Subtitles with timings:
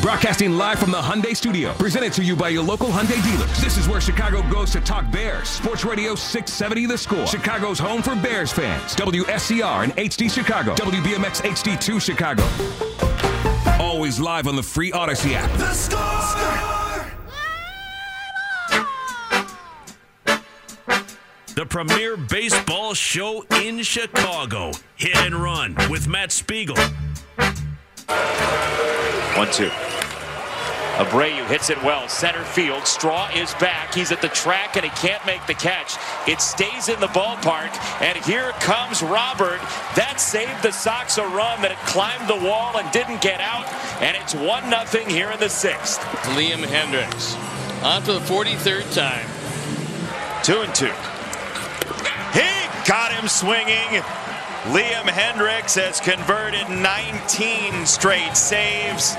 [0.00, 3.60] Broadcasting live from the Hyundai Studio, presented to you by your local Hyundai dealers.
[3.60, 5.48] This is where Chicago goes to talk Bears.
[5.48, 7.26] Sports Radio 670 The Score.
[7.26, 8.96] Chicago's home for Bears fans.
[8.96, 10.74] WSCR and HD Chicago.
[10.74, 12.42] WBMX HD2 Chicago.
[13.82, 15.50] Always live on the free Odyssey app.
[15.58, 16.12] The Score!
[21.54, 24.72] The premier baseball show in Chicago.
[24.96, 26.76] Hit and run with Matt Spiegel.
[29.36, 29.70] One, two.
[30.96, 32.06] Abreu hits it well.
[32.06, 32.86] Center field.
[32.86, 33.94] Straw is back.
[33.94, 35.96] He's at the track and he can't make the catch.
[36.28, 37.72] It stays in the ballpark.
[38.02, 39.58] And here comes Robert.
[39.96, 43.66] That saved the Sox a run that had climbed the wall and didn't get out.
[44.02, 45.98] And it's 1 0 here in the sixth.
[46.36, 47.36] Liam Hendriks
[47.82, 49.26] on for the 43rd time.
[50.44, 50.92] Two and two.
[52.32, 52.48] He
[52.86, 54.02] got him swinging.
[54.70, 59.16] Liam Hendriks has converted 19 straight saves.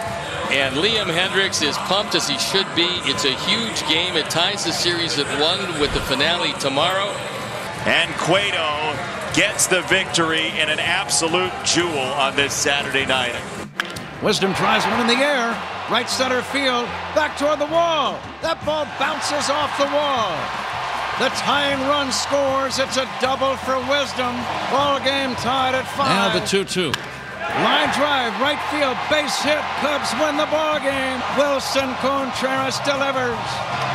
[0.50, 2.88] And Liam Hendriks is pumped as he should be.
[3.04, 4.16] It's a huge game.
[4.16, 7.10] It ties the series at one with the finale tomorrow.
[7.84, 8.96] And Cueto
[9.36, 13.36] gets the victory in an absolute jewel on this Saturday night.
[14.24, 15.50] Wisdom tries one in the air.
[15.92, 16.86] Right center field.
[17.16, 18.18] Back toward the wall.
[18.42, 20.63] That ball bounces off the wall.
[21.20, 22.80] The tying run scores.
[22.80, 24.34] It's a double for Wisdom.
[24.72, 26.10] Ball game tied at five.
[26.10, 26.92] Now the 2 2.
[27.62, 29.62] Line drive, right field, base hit.
[29.78, 31.20] Cubs win the ball game.
[31.38, 33.38] Willson Contreras delivers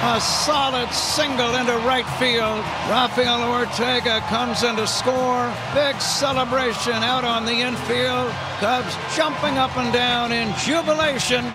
[0.05, 2.63] a solid single into right field.
[2.89, 5.53] Rafael Ortega comes in to score.
[5.75, 8.31] Big celebration out on the infield.
[8.61, 11.53] Cubs jumping up and down in jubilation.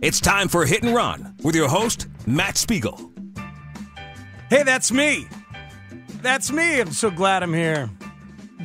[0.00, 3.09] It's time for Hit and Run with your host, Matt Spiegel.
[4.50, 5.28] Hey, that's me.
[6.22, 6.80] That's me.
[6.80, 7.88] I'm so glad I'm here.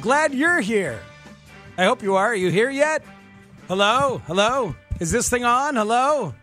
[0.01, 0.99] Glad you're here.
[1.77, 2.29] I hope you are.
[2.29, 3.03] Are you here yet?
[3.67, 4.19] Hello?
[4.25, 4.75] Hello?
[4.99, 5.75] Is this thing on?
[5.75, 6.33] Hello?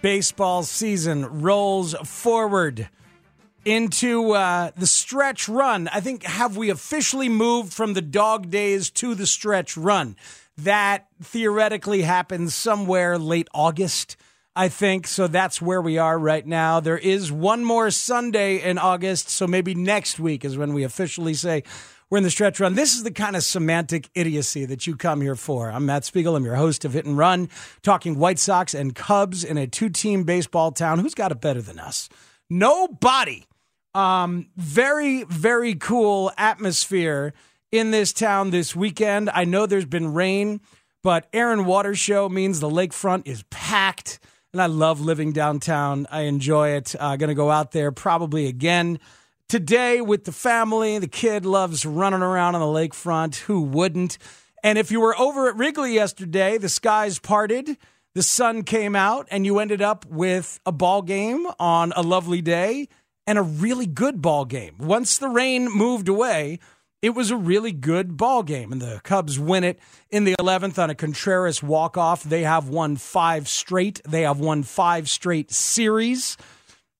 [0.00, 2.88] Baseball season rolls forward
[3.66, 5.88] into uh, the stretch run.
[5.88, 10.16] I think, have we officially moved from the dog days to the stretch run?
[10.56, 14.16] That theoretically happens somewhere late August.
[14.54, 15.06] I think.
[15.06, 16.80] So that's where we are right now.
[16.80, 19.30] There is one more Sunday in August.
[19.30, 21.62] So maybe next week is when we officially say
[22.10, 22.74] we're in the stretch run.
[22.74, 25.70] This is the kind of semantic idiocy that you come here for.
[25.70, 26.36] I'm Matt Spiegel.
[26.36, 27.48] I'm your host of Hit and Run,
[27.82, 30.98] talking White Sox and Cubs in a two team baseball town.
[30.98, 32.10] Who's got it better than us?
[32.50, 33.46] Nobody.
[33.94, 37.32] Um, very, very cool atmosphere
[37.70, 39.30] in this town this weekend.
[39.30, 40.60] I know there's been rain,
[41.02, 44.18] but Air and Water Show means the lakefront is packed
[44.52, 46.06] and I love living downtown.
[46.10, 46.94] I enjoy it.
[46.98, 48.98] Uh, going to go out there probably again
[49.48, 50.98] today with the family.
[50.98, 53.36] The kid loves running around on the lakefront.
[53.36, 54.18] Who wouldn't?
[54.62, 57.78] And if you were over at Wrigley yesterday, the skies parted,
[58.14, 62.42] the sun came out, and you ended up with a ball game on a lovely
[62.42, 62.88] day
[63.26, 64.74] and a really good ball game.
[64.78, 66.58] Once the rain moved away,
[67.02, 70.80] it was a really good ball game, and the Cubs win it in the 11th
[70.80, 72.22] on a Contreras walk off.
[72.22, 74.00] They have won five straight.
[74.08, 76.36] They have won five straight series,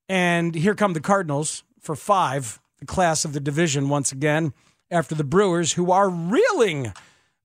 [0.08, 4.52] and here come the Cardinals for five, the class of the division once again
[4.90, 6.92] after the Brewers, who are reeling,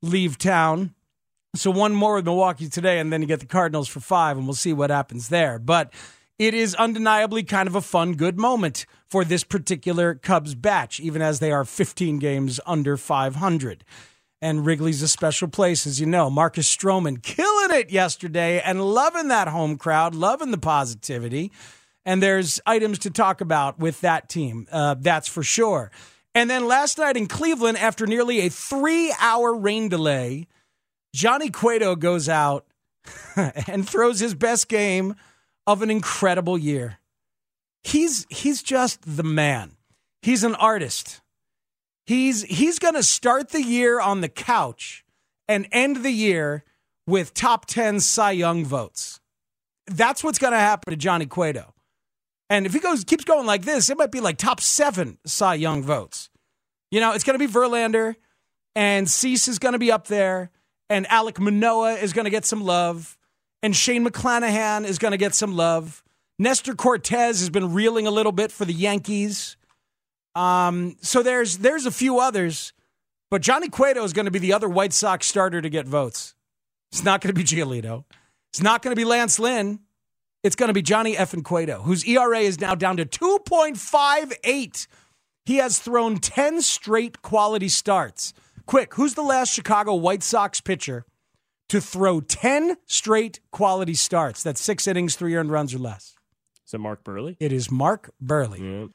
[0.02, 0.96] leave town.
[1.56, 4.48] So one more with Milwaukee today, and then you get the Cardinals for five, and
[4.48, 5.60] we'll see what happens there.
[5.60, 5.94] But
[6.40, 11.22] it is undeniably kind of a fun, good moment for this particular Cubs batch, even
[11.22, 13.84] as they are 15 games under 500.
[14.40, 16.30] And Wrigley's a special place, as you know.
[16.30, 21.52] Marcus Stroman killing it yesterday and loving that home crowd, loving the positivity.
[22.06, 25.92] And there's items to talk about with that team, uh, that's for sure.
[26.36, 30.48] And then last night in Cleveland, after nearly a three hour rain delay,
[31.16, 32.68] Johnny Cueto goes out
[33.36, 35.16] and throws his best game
[35.68, 36.98] of an incredible year.
[37.84, 39.74] He's he's just the man.
[40.22, 41.22] He's an artist.
[42.06, 45.06] He's he's going to start the year on the couch
[45.48, 46.64] and end the year
[47.06, 49.20] with top 10 Cy Young votes.
[49.86, 51.74] That's what's going to happen to Johnny Cueto.
[52.50, 55.56] And if he goes keeps going like this, it might be like top 7 Cy
[55.56, 56.30] Young votes.
[56.92, 58.16] You know, it's going to be Verlander
[58.76, 60.52] and Cease is going to be up there
[60.90, 63.18] and Alek Manoah is going to get some love
[63.64, 66.04] and Shane McClanahan is going to get some love.
[66.40, 69.58] Nestor Cortes has been reeling a little bit for the Yankees.
[70.36, 72.74] Um, so there's there's a few others,
[73.32, 76.36] but Johnny Cueto is going to be the other White Sox starter to get votes.
[76.92, 78.06] It's not going to be Giolito.
[78.52, 79.80] It's not going to be Lance Lynn.
[80.44, 84.88] It's going to be Johnny Effin Cueto, whose ERA is now down to 2.58.
[85.46, 88.34] He has thrown 10 straight quality starts.
[88.66, 91.06] Quick, who's the last Chicago White Sox pitcher
[91.70, 94.44] to throw 10 straight quality starts?
[94.44, 96.16] That's six innings, three earned runs or less.
[96.66, 97.38] Is it Mark Buehrle?
[97.40, 98.90] It is Mark Buehrle.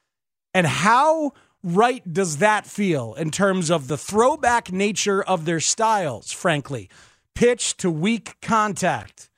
[0.53, 1.31] And how
[1.63, 6.89] right does that feel in terms of the throwback nature of their styles, frankly?
[7.33, 9.29] Pitch to weak contact.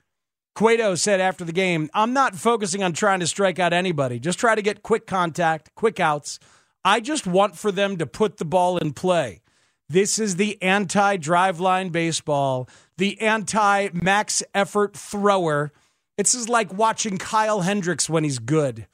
[0.55, 4.19] Cueto said after the game, I'm not focusing on trying to strike out anybody.
[4.19, 6.39] Just try to get quick contact, quick outs.
[6.83, 9.41] I just want for them to put the ball in play.
[9.87, 12.67] This is the anti driveline baseball,
[12.97, 15.71] the anti max effort thrower.
[16.17, 18.87] It's just like watching Kyle Hendricks when he's good.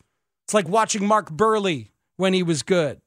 [0.45, 2.99] It's like watching Mark Buehrle when he was good.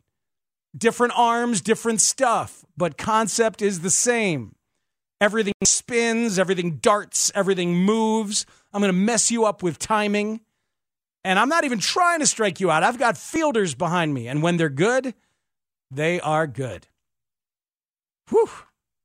[0.77, 4.55] Different arms, different stuff, but concept is the same.
[5.21, 8.47] Everything spins, everything darts, everything moves.
[8.73, 10.41] I'm going to mess you up with timing.
[11.23, 12.83] And I'm not even trying to strike you out.
[12.83, 14.29] I've got fielders behind me.
[14.29, 15.15] And when they're good,
[15.91, 16.89] they are good.
[18.31, 18.49] Whew.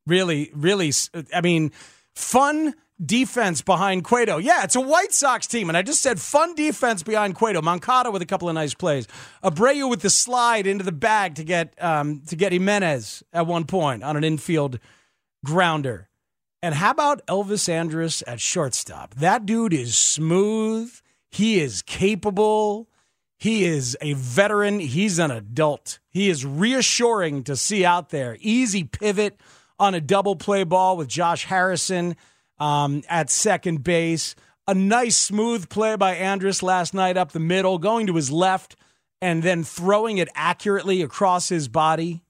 [0.08, 0.92] Really, really,
[1.34, 1.72] I mean,
[2.16, 2.74] fun
[3.04, 4.38] defense behind Cueto.
[4.38, 5.70] Yeah, it's a White Sox team.
[5.70, 7.62] And I just said fun defense behind Cueto.
[7.62, 9.08] Moncada with a couple of nice plays.
[9.44, 13.66] Abreu with the slide into the bag to get um, to get Jimenez at one
[13.66, 14.80] point on an infield
[15.46, 16.10] grounder.
[16.62, 19.16] And how about Elvis Andrus at shortstop?
[19.16, 20.94] That dude is smooth.
[21.32, 22.89] He is capable.
[23.40, 24.80] He is a veteran.
[24.82, 26.00] He's an adult.
[26.10, 28.38] He is reassuring to see out there.
[28.42, 29.40] Easy pivot
[29.80, 32.18] on a double play ball with Josh Harrison
[32.60, 34.36] um, at second base.
[34.68, 38.76] A nice smooth play by Andrus last night up the middle, going to his left
[39.22, 42.22] and then throwing it accurately across his body.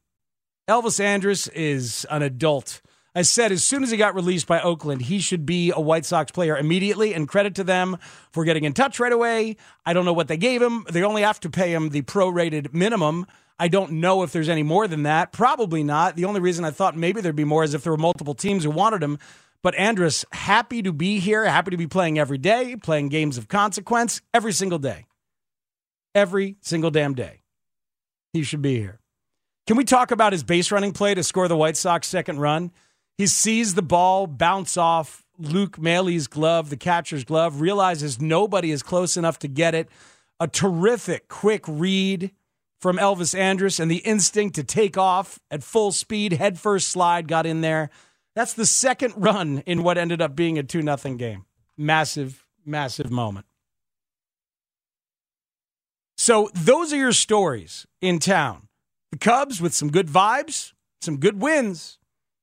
[0.67, 2.81] Elvis Andrus is an adult.
[3.15, 6.05] I said as soon as he got released by Oakland, he should be a White
[6.05, 7.97] Sox player immediately, and credit to them
[8.31, 9.57] for getting in touch right away.
[9.85, 10.85] I don't know what they gave him.
[10.91, 13.25] They only have to pay him the prorated minimum.
[13.59, 15.33] I don't know if there's any more than that.
[15.33, 16.15] Probably not.
[16.15, 18.63] The only reason I thought maybe there'd be more is if there were multiple teams
[18.63, 19.19] who wanted him.
[19.61, 23.49] But Andrus, happy to be here, happy to be playing every day, playing games of
[23.49, 25.07] consequence every single day.
[26.15, 27.41] Every single damn day.
[28.31, 28.99] He should be here.
[29.67, 32.71] Can we talk about his base running play to score the White Sox second run?
[33.19, 38.81] He sees the ball bounce off Luke Maile's glove, the catcher's glove, realizes nobody is
[38.81, 39.89] close enough to get it.
[40.39, 42.31] A terrific quick read
[42.79, 47.27] from Elvis Andrus and the instinct to take off at full speed, head first slide
[47.27, 47.89] got in there.
[48.37, 51.43] That's the second run in what ended up being a 2 0 game.
[51.75, 53.47] Massive, massive moment.
[56.17, 58.69] So, those are your stories in town.
[59.11, 60.71] The Cubs with some good vibes,
[61.01, 61.98] some good wins,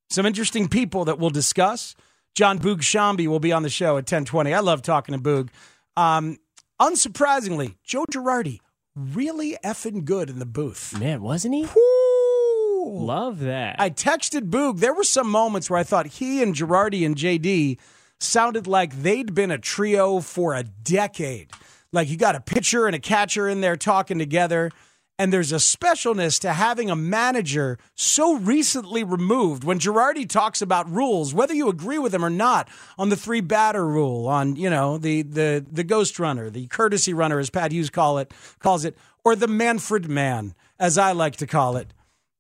[0.09, 1.95] some interesting people that we'll discuss.
[2.35, 4.53] Jon Boog Sciambi will be on the show at 1020.
[4.53, 5.49] I love talking to Boog.
[5.97, 6.39] Um,
[6.81, 8.61] unsurprisingly, Joe Girardi,
[8.95, 10.99] really effing good in the booth.
[10.99, 11.63] Man, wasn't he?
[11.63, 12.99] Woo!
[13.05, 13.77] Love that.
[13.79, 14.81] I texted Boog.
[14.81, 17.79] There were some moments where I thought he and Girardi and JD
[18.21, 21.51] sounded like they'd been a trio for a decade.
[21.93, 24.71] Like you got a pitcher and a catcher in there talking together.
[25.19, 29.65] And there's a specialness to having a manager so recently removed.
[29.65, 32.69] When Girardi talks about rules, whether you agree with him or not,
[32.99, 37.15] on the three batter rule, on you know the the the ghost runner, the courtesy
[37.15, 41.37] runner, as Pat Hughes call it calls it, or the Manfred man, as I like
[41.37, 41.95] to call it.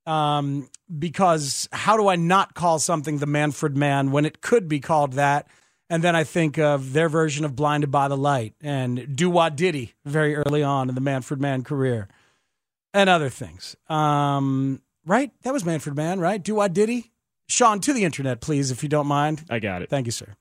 [0.06, 0.68] Um,
[0.98, 5.14] because how do I not call something the Manfred man when it could be called
[5.14, 5.48] that?
[5.88, 9.48] And then I think of their version of Blinded by the Light and Do Wah
[9.48, 12.08] Diddy very early on in the Manfred Mann career
[12.96, 13.76] and other things.
[13.88, 15.30] Um, right?
[15.42, 16.42] That was Manfred Mann, right?
[16.42, 17.12] Do I Diddy?
[17.46, 19.44] Sean, to the internet, please, if you don't mind.
[19.48, 19.90] I got it.
[19.90, 20.34] Thank you, sir.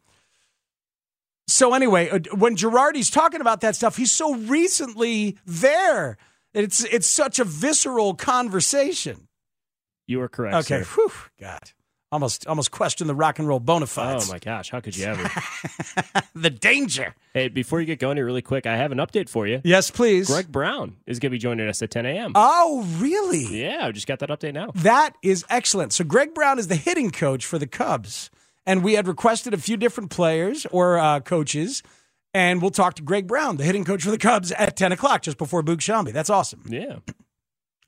[1.48, 6.18] So anyway, uh, when Girardi's talking about that stuff, he's so recently there.
[6.54, 9.28] It's it's such a visceral conversation.
[10.08, 10.56] You are correct.
[10.56, 10.90] Okay, sir.
[10.96, 11.72] Whew, God,
[12.12, 14.30] almost almost question the rock and roll bona fides.
[14.30, 15.30] Oh my gosh, how could you ever?
[16.36, 17.16] the danger.
[17.34, 19.62] Hey, before you get going here, really quick, I have an update for you.
[19.64, 20.28] Yes, please.
[20.28, 22.32] Greg Brown is going to be joining us at 10 a.m.
[22.36, 23.62] Oh, really?
[23.62, 24.72] Yeah, I just got that update now.
[24.76, 25.94] That is excellent.
[25.94, 28.30] So Greg Brown is the hitting coach for the Cubs,
[28.66, 31.84] and we had requested a few different players or uh, coaches,
[32.34, 35.22] and we'll talk to Greg Brown, the hitting coach for the Cubs, at 10 o'clock,
[35.22, 36.14] just before Boog Sciambi.
[36.14, 36.64] That's awesome.
[36.68, 36.98] Yeah.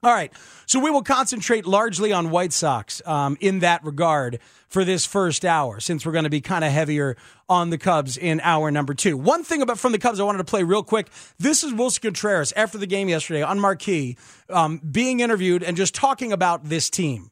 [0.04, 0.32] All right.
[0.68, 4.39] So we will concentrate largely on White Sox um, in that regard
[4.70, 7.18] for this first hour, since we're going to be kind of heavier
[7.50, 9.18] on the Cubs in hour number two.
[9.18, 11.10] One thing about from the Cubs I wanted to play real quick.
[11.39, 14.18] This is Willson Contreras after the game yesterday on Marquee,
[14.50, 17.32] um, being interviewed and just talking about this team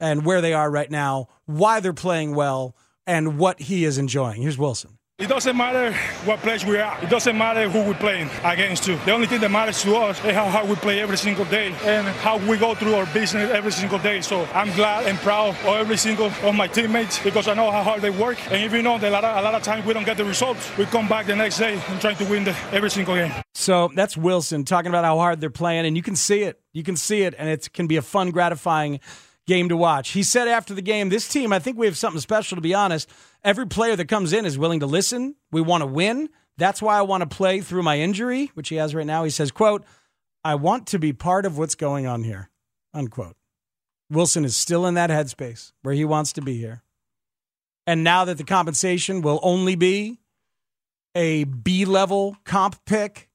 [0.00, 4.42] and where they are right now, why they're playing well, and what he is enjoying.
[4.42, 4.98] Here's Willson.
[5.18, 5.94] It doesn't matter
[6.26, 7.02] what place we are.
[7.02, 8.82] It doesn't matter who we're playing against.
[8.84, 8.96] To.
[9.06, 12.06] The only thing that matters to us is how we play every single day and
[12.06, 14.20] how we go through our business every single day.
[14.20, 17.82] So I'm glad and proud of every single of my teammates because I know how
[17.82, 18.36] hard they work.
[18.52, 20.76] And even though a lot of, a lot of times we don't get the results,
[20.76, 23.32] we come back the next day and try to win the, every single game.
[23.54, 26.60] So that's Willson talking about how hard they're playing, and you can see it.
[26.74, 29.00] You can see it, and it can be a fun, gratifying
[29.46, 30.10] game to watch.
[30.10, 32.74] He said after the game, this team, I think we have something special, to be
[32.74, 33.08] honest.
[33.44, 35.36] Every player that comes in is willing to listen.
[35.52, 36.28] We want to win.
[36.58, 39.24] That's why I want to play through my injury, which he has right now.
[39.24, 39.84] He says, quote,
[40.44, 42.50] I want to be part of what's going on here,
[42.94, 43.36] unquote.
[44.12, 46.82] Willson is still in that headspace where he wants to be here.
[47.86, 50.18] And now that the compensation will only be
[51.14, 53.28] a B level comp pick,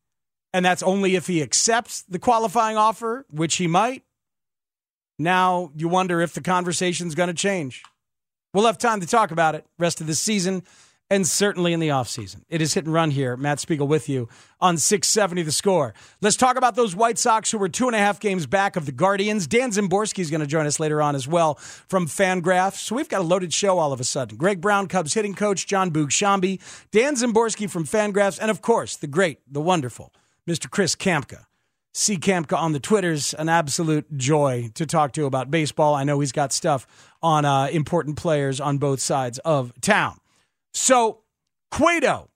[0.54, 4.04] and that's only if he accepts the qualifying offer, which he might,
[5.24, 7.84] now you wonder if the conversation's going to change.
[8.54, 10.64] We'll have time to talk about it rest of the season
[11.12, 12.44] and certainly in the offseason.
[12.48, 13.36] It is hit and run here.
[13.36, 14.30] Matt Spiegel with you
[14.62, 15.94] on 670 the score.
[16.22, 18.86] Let's talk about those White Sox who were two and a half games back of
[18.86, 19.46] the Guardians.
[19.46, 22.78] Dan Szymborski is going to join us later on as well from Fangraphs.
[22.78, 24.38] So we've got a loaded show all of a sudden.
[24.38, 26.12] Greg Brown, Cubs hitting coach, Jon Boog
[26.92, 30.14] Dan Szymborski from Fangraphs, and of course, the great, the wonderful
[30.50, 30.72] Mr.
[30.72, 31.46] Chris Kamka.
[31.94, 32.18] C.
[32.18, 35.94] Kamka on the Twitters, an absolute joy to talk to about baseball.
[35.94, 36.88] I know he's got stuff
[37.22, 40.20] on uh, important players on both sides of town.
[40.74, 41.20] So,
[41.70, 42.30] Cueto.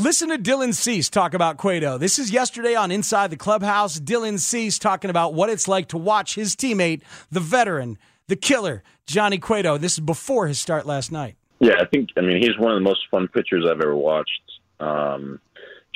[0.00, 1.98] Listen to Dylan Cease talk about Cueto.
[1.98, 3.98] This is yesterday on Inside the Clubhouse.
[3.98, 7.98] Dylan Cease talking about what it's like to watch his teammate, the veteran,
[8.28, 9.76] the killer, Johnny Cueto.
[9.76, 11.34] This is before his start last night.
[11.58, 14.40] Yeah, I think, I mean, he's one of the most fun pitchers I've ever watched.
[14.78, 15.40] Um,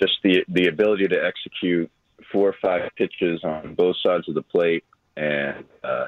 [0.00, 1.88] just the, the ability to execute
[2.30, 4.84] four or five pitches on both sides of the plate,
[5.16, 6.06] and uh,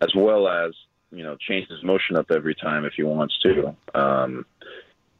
[0.00, 0.72] as well as
[1.10, 3.76] you know change his motion up every time if he wants to.
[3.94, 4.46] Um,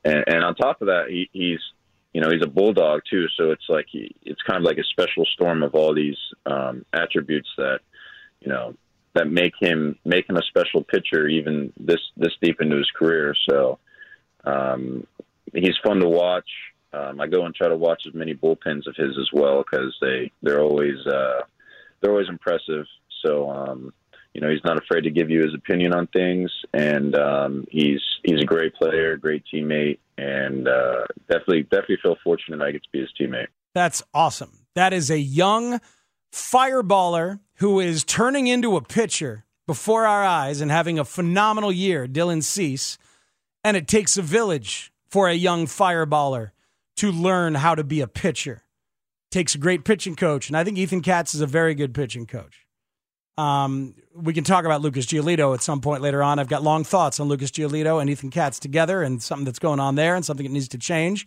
[0.05, 1.61] and, and on top of that, he, he's
[2.13, 4.85] you know he's a bulldog too, so it's like he, it's kind of like a
[4.85, 7.81] special storm of all these um, attributes that
[8.41, 8.75] you know
[9.15, 13.35] that make him make him a special pitcher even this this deep into his career.
[13.49, 13.79] So
[14.45, 15.07] um,
[15.53, 16.49] he's fun to watch.
[16.93, 19.95] Um, I go and try to watch as many bullpens of his as well because
[20.01, 21.43] they they're always uh,
[22.01, 22.87] they're always impressive.
[23.25, 23.93] So um,
[24.35, 28.01] you know he's not afraid to give you his opinion on things, and um, he's
[28.25, 32.91] he's a great player, great teammate, and uh, definitely definitely feel fortunate I get to
[32.93, 33.49] be his teammate.
[33.75, 34.67] That's awesome.
[34.75, 35.81] That is a young
[36.33, 42.09] fireballer who is turning into a pitcher before our eyes and having a phenomenal year,
[42.09, 42.99] Dylan Cease.
[43.63, 46.51] And it takes a village for a young fireballer
[46.97, 48.63] to learn how to be a pitcher.
[49.31, 52.27] Takes a great pitching coach, and I think Ethan Katz is a very good pitching
[52.27, 52.67] coach.
[53.39, 56.39] Um, we can talk about Lucas Giolito at some point later on.
[56.39, 59.81] I've got long thoughts on Lucas Giolito and Ethan Katz together, and something that's going
[59.81, 61.27] on there, and something that needs to change.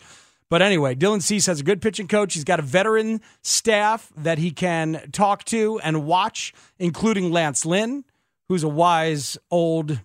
[0.50, 2.36] But anyway, Dylan Cease has a good pitching coach.
[2.36, 8.04] He's got a veteran staff that he can talk to and watch, including Lance Lynn,
[8.50, 10.02] who's a wise old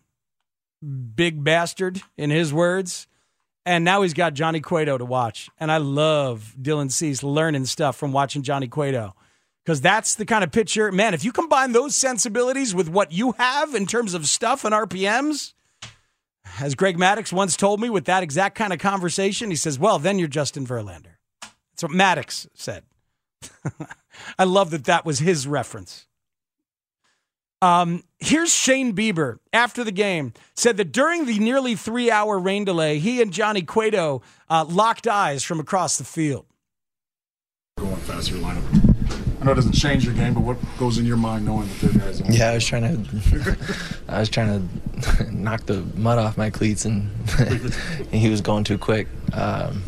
[1.14, 3.08] big bastard, in his words.
[3.68, 5.50] And now he's got Johnny Cueto to watch.
[5.60, 9.14] And I love Dylan Cease learning stuff from watching Johnny Cueto.
[9.62, 13.32] Because that's the kind of pitcher, man, if you combine those sensibilities with what you
[13.32, 15.52] have in terms of stuff and RPMs,
[16.58, 19.98] as Greg Maddux once told me with that exact kind of conversation, he says, well,
[19.98, 21.16] then you're Justin Verlander.
[21.42, 22.84] That's what Maddux said.
[24.38, 26.06] I love that that was his reference.
[27.60, 32.64] Um, here's Shane Bieber after the game said that during the nearly three hour rain
[32.64, 36.46] delay, he and Johnny Cueto uh, locked eyes from across the field.
[37.78, 38.88] Going faster lineup.
[39.40, 41.74] I know it doesn't change your game, but what goes in your mind knowing that
[41.80, 42.22] they there guys?
[42.28, 43.56] Yeah, I was trying to,
[44.08, 47.10] I was trying to knock the mud off my cleats, and
[48.10, 49.06] he was going too quick.
[49.32, 49.84] Um,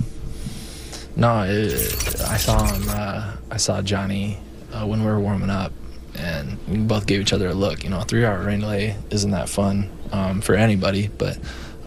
[1.17, 2.85] no, it, I saw him.
[2.89, 4.39] Uh, I saw Johnny
[4.73, 5.73] uh, when we were warming up,
[6.17, 7.85] and we both gave each other a look.
[7.85, 11.38] You know, a three-hour rain delay isn't that fun um, for anybody, but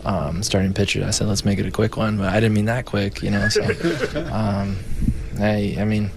[0.06, 2.66] um, starting pitcher, I said, let's make it a quick one, but I didn't mean
[2.66, 3.22] that quick.
[3.22, 3.64] You know, so
[4.32, 4.78] um,
[5.40, 6.12] I, I mean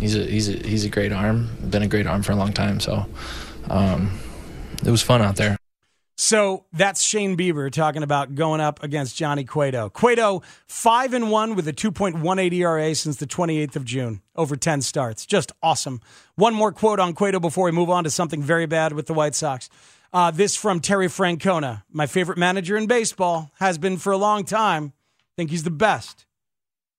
[0.00, 1.50] he's a he's a he's a great arm.
[1.68, 2.80] Been a great arm for a long time.
[2.80, 3.06] So
[3.68, 4.18] um,
[4.84, 5.56] it was fun out there.
[6.16, 9.90] So that's Shane Bieber talking about going up against Johnny Cueto.
[9.90, 14.82] Cueto five and one with a 2.18 ERA since the 28th of June, over 10
[14.82, 15.26] starts.
[15.26, 16.00] Just awesome.
[16.36, 19.14] One more quote on Cueto before we move on to something very bad with the
[19.14, 19.68] White Sox.
[20.12, 24.44] Uh, this from Terry Francona, my favorite manager in baseball, has been for a long
[24.44, 24.92] time.
[25.36, 26.26] Think he's the best.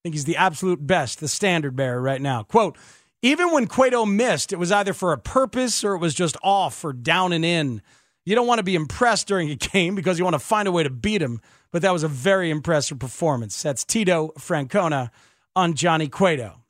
[0.02, 2.42] Think he's the absolute best, the standard bearer right now.
[2.42, 2.76] Quote,
[3.22, 6.84] even when Cueto missed, it was either for a purpose or it was just off
[6.84, 7.80] or down and in.
[8.26, 10.72] You don't want to be impressed during a game because you want to find a
[10.72, 11.40] way to beat him,
[11.70, 13.62] but that was a very impressive performance.
[13.62, 15.10] That's Tito Francona
[15.54, 16.60] on Johnny Cueto.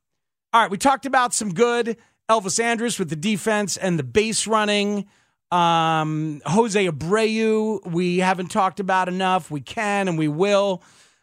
[0.53, 1.97] All right, we talked about some good
[2.29, 5.07] Elvis Andrus with the defense and the base running.
[5.51, 9.51] Um, Jose Abreu, we haven't talked about enough.
[9.51, 10.83] We can and we will.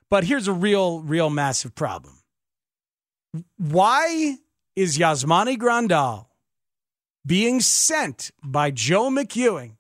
[0.10, 2.20] But here's a real, real massive problem.
[3.58, 4.38] Why
[4.76, 6.28] is Yasmani Grandal
[7.26, 9.78] being sent by Joe McEwing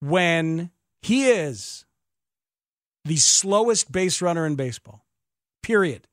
[0.00, 0.70] when
[1.02, 1.84] he is
[3.04, 5.06] the slowest base runner in baseball?
[5.62, 6.08] Period.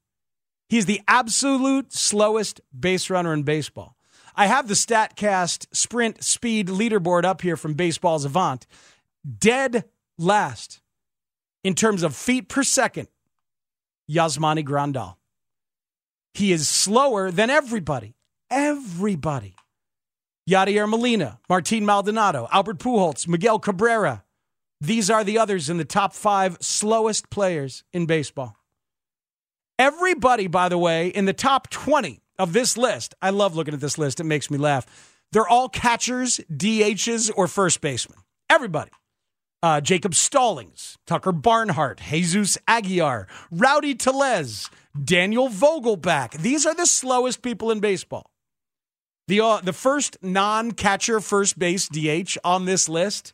[0.70, 3.96] He's the absolute slowest base runner in baseball.
[4.36, 8.66] I have the StatCast sprint speed leaderboard up here from Baseball Savant.
[9.40, 9.86] Dead
[10.18, 10.82] last
[11.64, 13.08] in terms of feet per second,
[14.10, 15.16] Yasmani Grandal.
[16.34, 18.16] He is slower than everybody.
[18.50, 19.56] Everybody.
[20.50, 24.26] Yadier Molina, Martin Maldonado, Albert Pujols, Miguel Cabrera.
[24.82, 28.58] These are the others in the top five slowest players in baseball.
[29.80, 33.80] Everybody, by the way, in the top 20 of this list, I love looking at
[33.80, 34.20] this list.
[34.20, 34.86] It makes me laugh.
[35.32, 38.20] They're all catchers, DHs, or first basemen.
[38.50, 38.92] Everybody.
[39.64, 44.70] Uh, Jacob Stallings, Tucker Barnhart, Jesus Aguilar, Rowdy Tellez,
[45.02, 46.34] Daniel Vogelbach.
[46.34, 48.33] These are the slowest people in baseball.
[49.28, 53.34] The, uh, the first non catcher first base DH on this list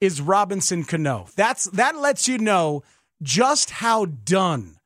[0.00, 1.28] is Robinson Cano.
[1.36, 2.82] That's, that lets you know
[3.22, 4.76] just how done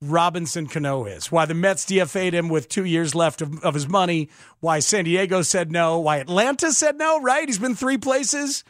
[0.00, 1.32] Robinson Cano is.
[1.32, 4.28] Why the Mets DFA'd him with two years left of, of his money.
[4.60, 5.98] Why San Diego said no.
[5.98, 7.48] Why Atlanta said no, right?
[7.48, 8.64] He's been three places.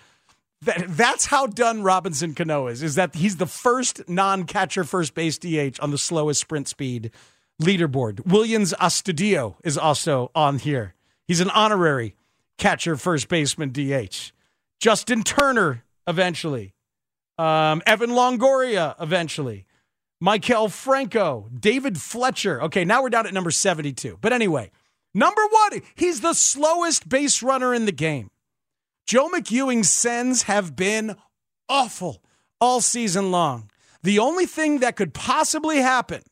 [0.63, 5.15] That, that's how done Robinson Cano is, is that he's the first non catcher first
[5.15, 7.11] base DH on the slowest sprint speed
[7.61, 8.23] leaderboard.
[8.23, 10.95] Willians Astudillo is also on here.
[11.29, 12.17] He's an honorary
[12.57, 14.33] catcher first baseman DH.
[14.81, 16.75] Justin Turner eventually.
[17.37, 19.67] Um, Evan Longoria eventually.
[20.23, 22.61] Maikel Franco, David Fletcher.
[22.63, 24.19] Okay, now we're down at number 72.
[24.21, 24.73] But anyway,
[25.15, 28.31] number one, he's the slowest base runner in the game.
[29.07, 31.15] Joe McEwing's sends have been
[31.69, 32.23] awful
[32.61, 33.71] all season long.
[34.03, 36.23] The only thing that could possibly happen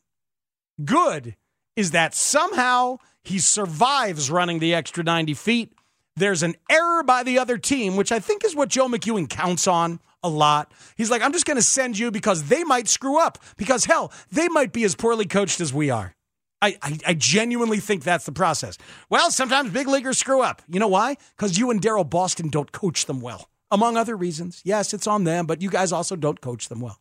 [0.83, 1.35] good
[1.75, 5.73] is that somehow he survives running the extra 90 feet.
[6.15, 9.67] There's an error by the other team, which I think is what Joe McEwing counts
[9.67, 10.71] on a lot.
[10.95, 13.37] He's like, I'm just going to send you because they might screw up.
[13.57, 16.15] Because hell, they might be as poorly coached as we are.
[16.61, 18.79] I, I, I, genuinely think that's the process.
[19.11, 20.63] Well, sometimes big leaguers screw up.
[20.67, 21.17] You know why?
[21.35, 24.61] Because you and Daryl Boston don't coach them well, among other reasons.
[24.63, 26.99] Yes, it's on them, but you guys also don't coach them well.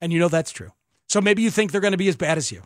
[0.00, 0.72] And you know that's true.
[1.08, 2.62] So maybe you think they're going to be as bad as you.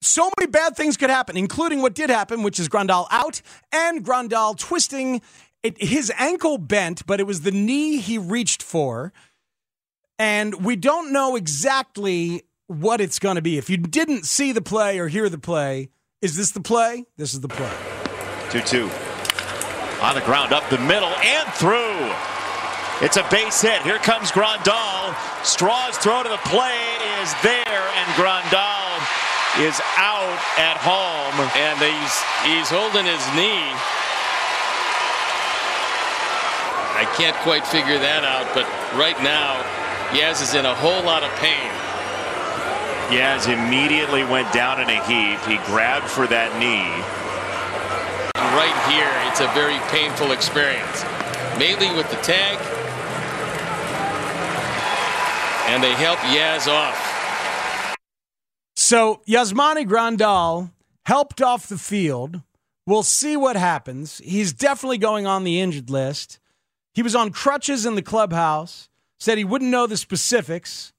[0.00, 4.04] So many bad things could happen, including what did happen, which is Grandal out and
[4.04, 5.20] Grandal twisting
[5.62, 9.12] it, his ankle bent, but it was the knee he reached for.
[10.18, 13.58] And we don't know exactly what it's going to be.
[13.58, 15.90] If you didn't see the play or hear the play,
[16.22, 17.06] is this the play?
[17.16, 17.72] This is the play.
[18.50, 18.90] 2 2.
[20.02, 22.12] On the ground, up the middle, and through.
[23.04, 23.82] It's a base hit.
[23.82, 25.12] Here comes Grandal.
[25.42, 26.78] Straw's throw to the play
[27.20, 28.77] is there, and Grandal
[29.56, 31.34] is out at home.
[31.56, 33.72] And he's, he's holding his knee.
[36.98, 38.66] I can't quite figure that out, but
[38.98, 39.54] right now,
[40.10, 41.70] Yaz is in a whole lot of pain.
[43.14, 45.38] Yaz immediately went down in a heap.
[45.46, 46.90] He grabbed for that knee.
[48.58, 51.06] Right here, it's a very painful experience.
[51.54, 52.58] Maile with the tag.
[55.70, 57.07] And they help Yaz off.
[58.88, 60.70] So Yasmani Grandal
[61.04, 62.40] helped off the field.
[62.86, 64.22] We'll see what happens.
[64.24, 66.38] He's definitely going on the injured list.
[66.94, 70.94] He was on crutches in the clubhouse, said he wouldn't know the specifics.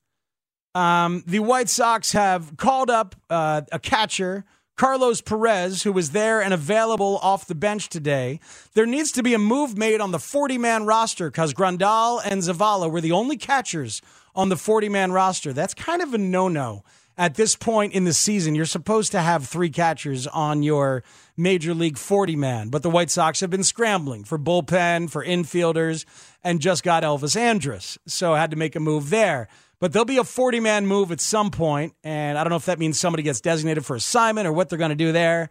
[0.75, 4.45] Um, the White Sox have called up uh, a catcher,
[4.77, 8.39] Carlos Perez, who was there and available off the bench today.
[8.75, 12.43] There needs to be a move made on the 40 man roster because Grandal and
[12.43, 13.99] Zavala were the only catchers
[14.35, 15.53] on the 40 man roster.
[15.53, 16.83] That's kind of a no no.
[17.19, 21.03] At this point in the season, you're supposed to have three catchers on your
[21.35, 26.05] major league 40 man, but the White Sox have been scrambling for bullpen, for infielders,
[26.45, 27.97] and just got Elvis Andrus.
[28.07, 29.49] So had to make a move there.
[29.81, 32.65] But there'll be a 40 man move at some point, and I don't know if
[32.65, 35.49] that means somebody gets designated for assignment or what they're going to do there.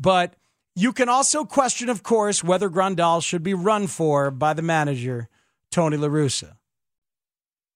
[0.00, 0.34] But
[0.74, 5.28] you can also question, of course, whether Grandal should be run for by the manager,
[5.70, 6.56] Tony La Russa.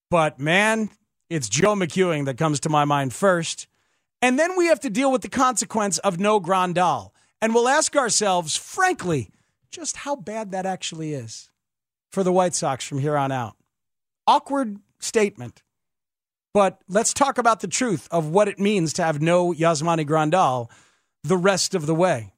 [0.09, 0.89] But man,
[1.29, 3.67] it's Joe McEwing that comes to my mind first.
[4.21, 7.11] And then we have to deal with the consequence of no Grandal.
[7.41, 9.29] And we'll ask ourselves, frankly,
[9.69, 11.49] just how bad that actually is
[12.09, 13.55] for the White Sox from here on out.
[14.25, 15.61] Awkward statement.
[16.53, 20.69] But let's talk about the truth of what it means to have no Yasmani Grandal
[21.23, 22.33] the rest of the way.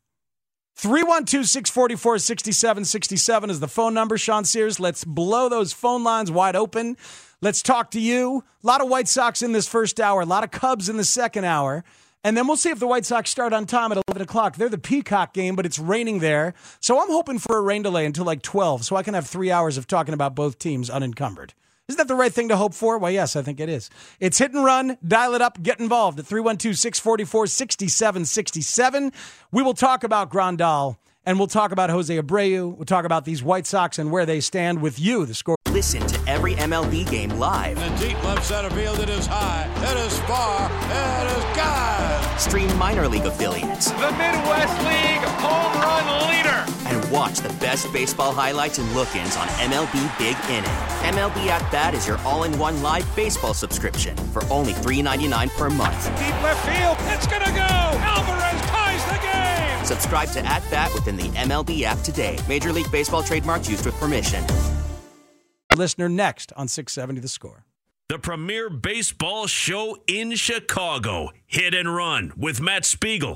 [0.79, 4.17] 312 644 6767 is the phone number.
[4.17, 6.95] Sean Sears, let's blow those phone lines wide open.
[7.41, 8.45] Let's talk to you.
[8.63, 11.03] A lot of White Sox in this first hour, a lot of Cubs in the
[11.03, 11.83] second hour.
[12.23, 14.55] And then we'll see if the White Sox start on time at 11 o'clock.
[14.55, 16.53] They're the Peacock game, but it's raining there.
[16.79, 19.51] So I'm hoping for a rain delay until like 12 so I can have three
[19.51, 21.53] hours of talking about both teams unencumbered.
[21.89, 22.99] Isn't that the right thing to hope for?
[22.99, 23.89] Well, yes, I think it is.
[24.19, 24.99] It's hit and run.
[25.05, 25.61] Dial it up.
[25.63, 29.11] Get involved at 312 644 6767.
[29.51, 32.75] We will talk about Grandal and we'll talk about Jose Abreu.
[32.75, 35.55] We'll talk about these White Sox and where they stand with you, the score.
[35.71, 37.79] Listen to every MLB game live.
[37.79, 42.39] In the deep left center field, it is high, it is far, it is God.
[42.39, 43.89] Stream minor league affiliates.
[43.89, 46.19] The Midwest League home run leader.
[46.19, 46.28] And
[47.19, 50.71] watch the best baseball highlights and look ins on MLB Big Inning.
[51.13, 55.69] MLB At Bat is your all in one live baseball subscription for only $3.99 per
[55.69, 56.05] month.
[56.17, 57.59] Deep left field, it's going to go.
[57.59, 59.85] Alvarez ties the game.
[59.85, 62.39] Subscribe to At Bat within the MLB app today.
[62.47, 64.41] Major League Baseball trademarks used with permission.
[65.75, 67.65] Listener next on 670 The Score.
[68.07, 71.31] The premier baseball show in Chicago.
[71.45, 73.35] Hit and run with Matt Spiegel.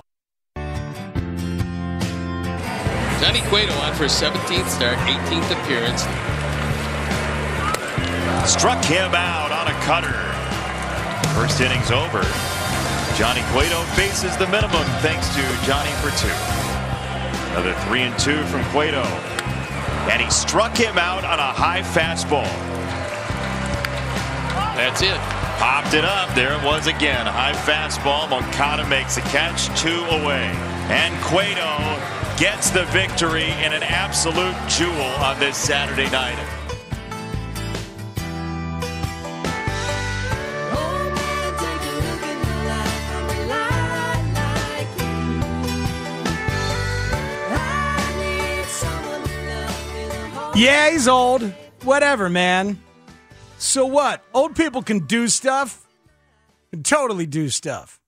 [3.23, 6.01] Johnny Cueto on for 17th start, 18th appearance.
[8.45, 10.11] Struck him out on a cutter.
[11.33, 12.19] First inning's over.
[13.15, 16.35] Johnny Cueto faces the minimum thanks to Johnny for two.
[17.53, 19.03] Another three and two from Cueto.
[20.11, 22.51] And he struck him out on a high fastball.
[24.75, 25.17] That's it.
[25.59, 26.35] Popped it up.
[26.35, 27.25] There it was again.
[27.25, 28.29] High fastball.
[28.29, 29.67] Moncada makes a catch.
[29.79, 30.51] Two away.
[30.91, 34.91] And Cueto gets the victory in an absolute jewel
[35.21, 36.37] on this Saturday night.
[50.55, 51.41] Yeah, he's old.
[51.83, 52.79] Whatever, man.
[53.57, 54.23] So what?
[54.33, 55.87] Old people can do stuff.
[56.71, 57.99] Can totally do stuff.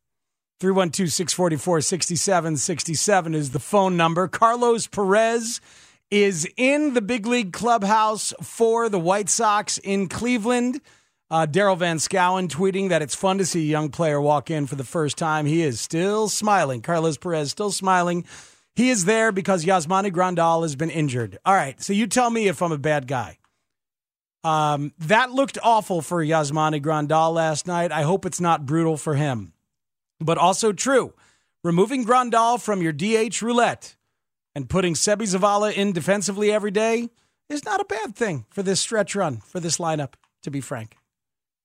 [0.65, 4.28] 312 644 6767 is the phone number.
[4.28, 5.62] Carlos Perez
[6.10, 10.82] is in the big league clubhouse for the White Sox in Cleveland.
[11.30, 14.65] Uh, Daryl Van Schouwen tweeting that it's fun to see a young player walk in
[14.65, 15.45] for the first time.
[15.45, 16.82] He is still smiling.
[16.82, 18.25] Carlos Perez still smiling.
[18.75, 21.38] He is there because Yasmani Grandal has been injured.
[21.45, 23.38] All right, so you tell me if I'm a bad guy.
[24.43, 27.91] Um, that looked awful for Yasmani Grandal last night.
[27.91, 29.51] I hope it's not brutal for him.
[30.19, 31.13] But also true,
[31.63, 33.95] removing Grandal from your DH roulette
[34.56, 37.10] and putting Seby Zavala in defensively every day
[37.49, 40.97] is not a bad thing for this stretch run, for this lineup, to be frank.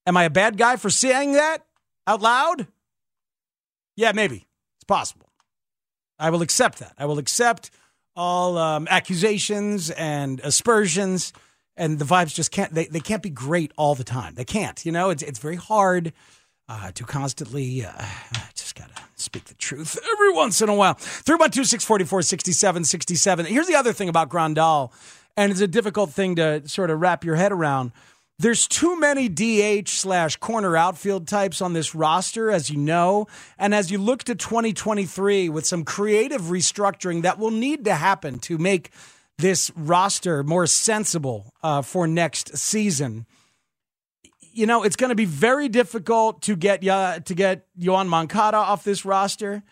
[0.05, 1.65] Am I a bad guy for saying that
[2.05, 2.67] out loud?
[3.95, 4.47] Yeah, maybe.
[4.77, 5.29] It's possible.
[6.19, 6.93] I will accept that.
[6.97, 7.71] I will accept
[8.15, 11.33] all um, accusations and aspersions,
[11.77, 12.73] and the vibes just can't.
[12.73, 14.35] They, they can't be great all the time.
[14.35, 14.83] They can't.
[14.85, 16.13] You know, it's it's very hard
[16.69, 17.85] uh, to constantly.
[17.85, 17.91] Uh,
[18.55, 20.95] just gotta speak the truth every once in a while.
[20.95, 23.45] Three one two six forty four sixty seven sixty seven.
[23.45, 24.91] Here's the other thing about Grandal,
[25.37, 27.91] and it's a difficult thing to sort of wrap your head around.
[28.41, 33.27] There's too many DH slash corner outfield types on this roster, as you know.
[33.59, 38.39] And as you look to 2023 with some creative restructuring that will need to happen
[38.39, 38.89] to make
[39.37, 43.27] this roster more sensible uh, for next season,
[44.53, 48.57] you know, it's going to be very difficult to get uh, to get Yoan Moncada
[48.57, 49.63] off this roster.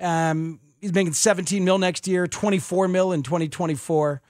[0.00, 4.20] Um, he's making 17 mil next year, 24 mil in 2024.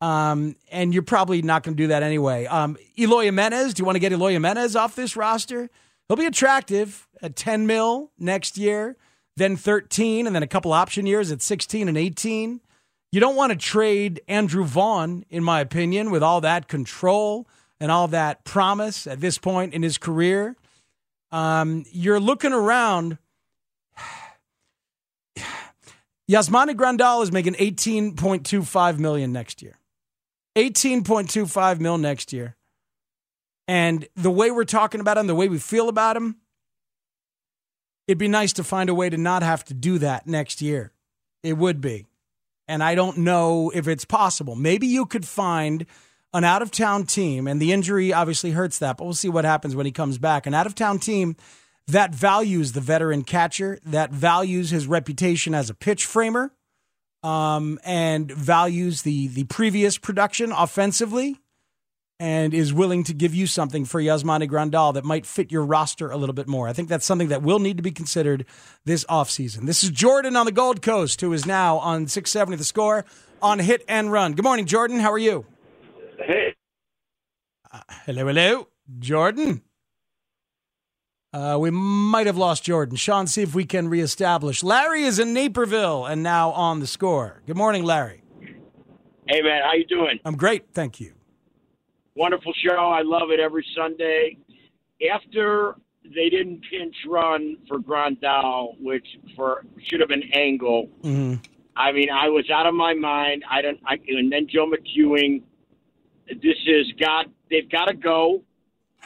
[0.00, 2.46] Um, and you're probably not going to do that anyway.
[2.46, 5.68] Um, Eloy Jimenez, do you want to get Eloy Jimenez off this roster?
[6.06, 8.96] He'll be attractive at 10 mil next year,
[9.36, 12.60] then 13, and then a couple option years at 16 and 18.
[13.10, 17.48] You don't want to trade Andrew Vaughn, in my opinion, with all that control
[17.80, 20.56] and all that promise at this point in his career.
[21.30, 23.18] Um, you're looking around.
[26.30, 29.78] Yasmani Grandal is making 18.25 million next year.
[30.56, 32.56] 18.25 mil next year.
[33.68, 36.36] And the way we're talking about him, the way we feel about him,
[38.08, 40.92] it'd be nice to find a way to not have to do that next year.
[41.42, 42.06] It would be.
[42.66, 44.56] And I don't know if it's possible.
[44.56, 45.86] Maybe you could find
[46.32, 49.44] an out of town team, and the injury obviously hurts that, but we'll see what
[49.44, 50.46] happens when he comes back.
[50.46, 51.36] An out of town team
[51.86, 56.52] that values the veteran catcher, that values his reputation as a pitch framer,
[57.22, 61.40] um, and values the the previous production offensively,
[62.20, 66.10] and is willing to give you something for Yasmani Grandal that might fit your roster
[66.10, 66.68] a little bit more.
[66.68, 68.44] I think that's something that will need to be considered
[68.84, 69.64] this offseason.
[69.66, 73.06] This is Jordan on the Gold Coast, who is now on 670 the score
[73.40, 74.34] on hit and run.
[74.34, 75.00] Good morning, Jordan.
[75.00, 75.46] How are you?
[76.18, 76.54] Hey.
[77.72, 78.68] Uh, hello, hello.
[78.98, 79.62] Jordan.
[81.32, 82.96] Uh, we might have lost Jordan.
[82.96, 84.62] Sean, see if we can reestablish.
[84.62, 87.42] Larry is in Naperville and now on the score.
[87.46, 88.22] Good morning, Larry.
[89.28, 89.62] Hey, man.
[89.62, 90.18] How you doing?
[90.24, 90.72] I'm great.
[90.72, 91.12] Thank you.
[92.16, 92.76] Wonderful show.
[92.76, 94.38] I love it every Sunday.
[95.12, 100.88] After they didn't pinch run for Grandal, which for should have been Engel.
[101.02, 101.34] Mm-hmm.
[101.76, 103.44] I mean, I was out of my mind.
[103.48, 103.78] I don't.
[103.86, 105.42] I, and then Joe McEwing.
[106.28, 107.26] This is got.
[107.50, 108.42] They've got to go.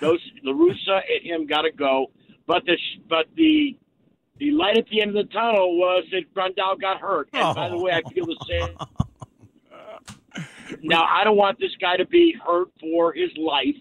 [0.01, 2.11] Those La Russa and him got to go.
[2.47, 2.77] But the
[3.09, 3.77] but the
[4.39, 7.29] the light at the end of the tunnel was that Grandal got hurt.
[7.33, 7.55] And oh.
[7.55, 8.77] by the way, I feel the same.
[10.83, 13.77] now I don't want this guy to be hurt for his life,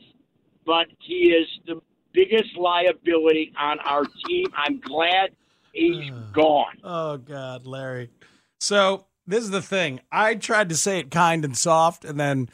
[0.66, 1.82] but he is the
[2.14, 4.46] biggest liability on our team.
[4.56, 5.32] I'm glad
[5.74, 6.78] he's gone.
[6.84, 8.12] Oh God, Larry.
[8.60, 10.02] So this is the thing.
[10.12, 12.50] I tried to say it kind and soft, and then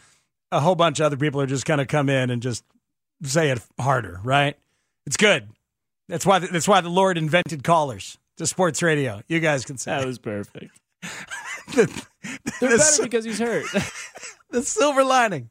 [0.51, 2.63] a whole bunch of other people are just kind of come in and just
[3.23, 4.19] say it harder.
[4.23, 4.57] Right?
[5.05, 5.49] It's good.
[6.07, 6.39] That's why.
[6.39, 9.21] That's why the Lord invented callers to sports radio.
[9.27, 10.79] You guys can say that was perfect.
[11.73, 12.03] the,
[12.59, 13.65] They're the, better because he's hurt.
[14.49, 15.49] the silver lining.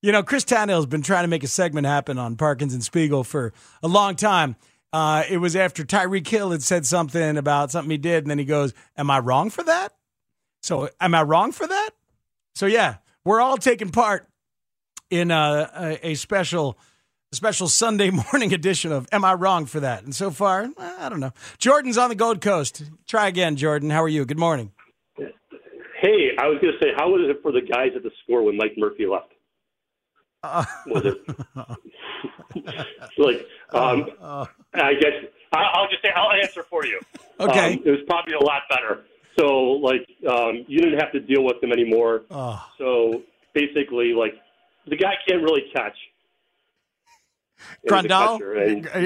[0.00, 3.22] You know, Chris Tannehill's been trying to make a segment happen on Parkins and Spiegel
[3.22, 4.56] for a long time.
[4.92, 8.38] Uh, it was after Tyreek Hill had said something about something he did, and then
[8.38, 9.94] he goes, "Am I wrong for that?"
[10.62, 11.90] So, am I wrong for that?
[12.54, 14.26] So, yeah, we're all taking part
[15.10, 16.78] in a, a, a special,
[17.32, 21.20] special Sunday morning edition of "Am I Wrong for That?" And so far, I don't
[21.20, 21.32] know.
[21.58, 22.82] Jordan's on the Gold Coast.
[23.06, 23.90] Try again, Jordan.
[23.90, 24.24] How are you?
[24.24, 24.72] Good morning.
[25.16, 28.42] Hey, I was going to say, how was it for the guys at the score
[28.42, 29.32] when Mike Murphy left?
[30.42, 31.18] Uh, was it
[33.18, 35.12] like um, uh, I guess
[35.52, 37.00] I'll just say I'll answer for you.
[37.38, 39.04] Okay, um, it was probably a lot better.
[39.42, 39.48] So
[39.82, 42.22] like um, you didn't have to deal with them anymore.
[42.30, 43.22] Uh, so
[43.54, 44.34] basically, like
[44.86, 45.96] the guy can't really catch.
[47.88, 48.40] Grandal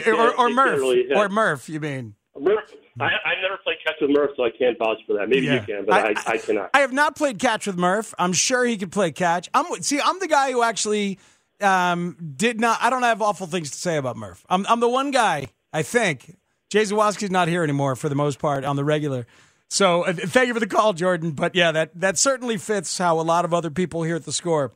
[0.07, 2.15] or, or, Murph really or Murph, you mean?
[2.39, 2.73] Murph.
[2.99, 5.29] I, I never played catch with Murph, so I can't vouch for that.
[5.29, 5.55] Maybe yeah.
[5.55, 6.71] you can, but I, I, I, cannot.
[6.73, 8.15] I have not played catch with Murph.
[8.19, 9.51] I'm sure he could play catch.
[9.53, 10.01] I'm see.
[10.03, 11.19] I'm the guy who actually
[11.61, 12.79] um, did not.
[12.83, 14.45] I don't have awful things to say about Murph.
[14.49, 16.37] I'm, I'm the one guy I think.
[16.69, 19.27] Jay Zawaski's not here anymore for the most part on the regular.
[19.69, 21.33] So uh, thank you for the call, Jordan.
[21.33, 24.33] But yeah, that that certainly fits how a lot of other people here at the
[24.33, 24.73] score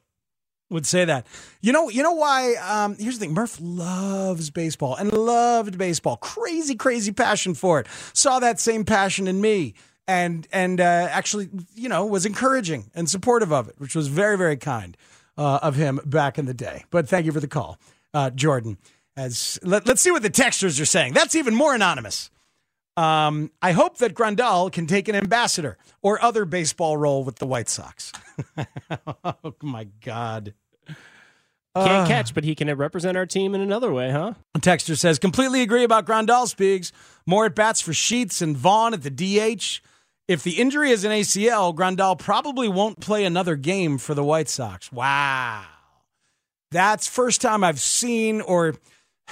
[0.71, 1.27] would say that.
[1.61, 2.55] You know, you know why?
[2.55, 6.17] Um, here's the thing: Murph loves baseball and loved baseball.
[6.17, 7.87] Crazy, crazy passion for it.
[8.13, 9.75] Saw that same passion in me,
[10.09, 14.37] and and uh, actually, you know, was encouraging and supportive of it, which was very,
[14.39, 14.97] very kind
[15.37, 16.85] uh, of him back in the day.
[16.91, 17.79] But thank you for the call,
[18.15, 18.79] uh, Jordan.
[19.17, 21.15] As let, us see what the texters are saying.
[21.15, 22.31] That's even more anonymous.
[23.01, 27.47] Um, I hope that Grandal can take an ambassador or other baseball role with the
[27.47, 28.13] White Sox.
[29.25, 30.53] oh my God.
[31.75, 34.35] Can't uh, catch, but he can represent our team in another way, huh?
[34.59, 36.93] Texter says, completely agree about Grandal Speaks.
[37.25, 39.81] More at bats for Sheets and Vaughn at the DH.
[40.29, 44.51] If the injury is an ACL, Grandal probably won't play another game for the White
[44.51, 44.93] Sox.
[44.93, 45.65] Wow.
[46.71, 48.75] That's first time I've seen or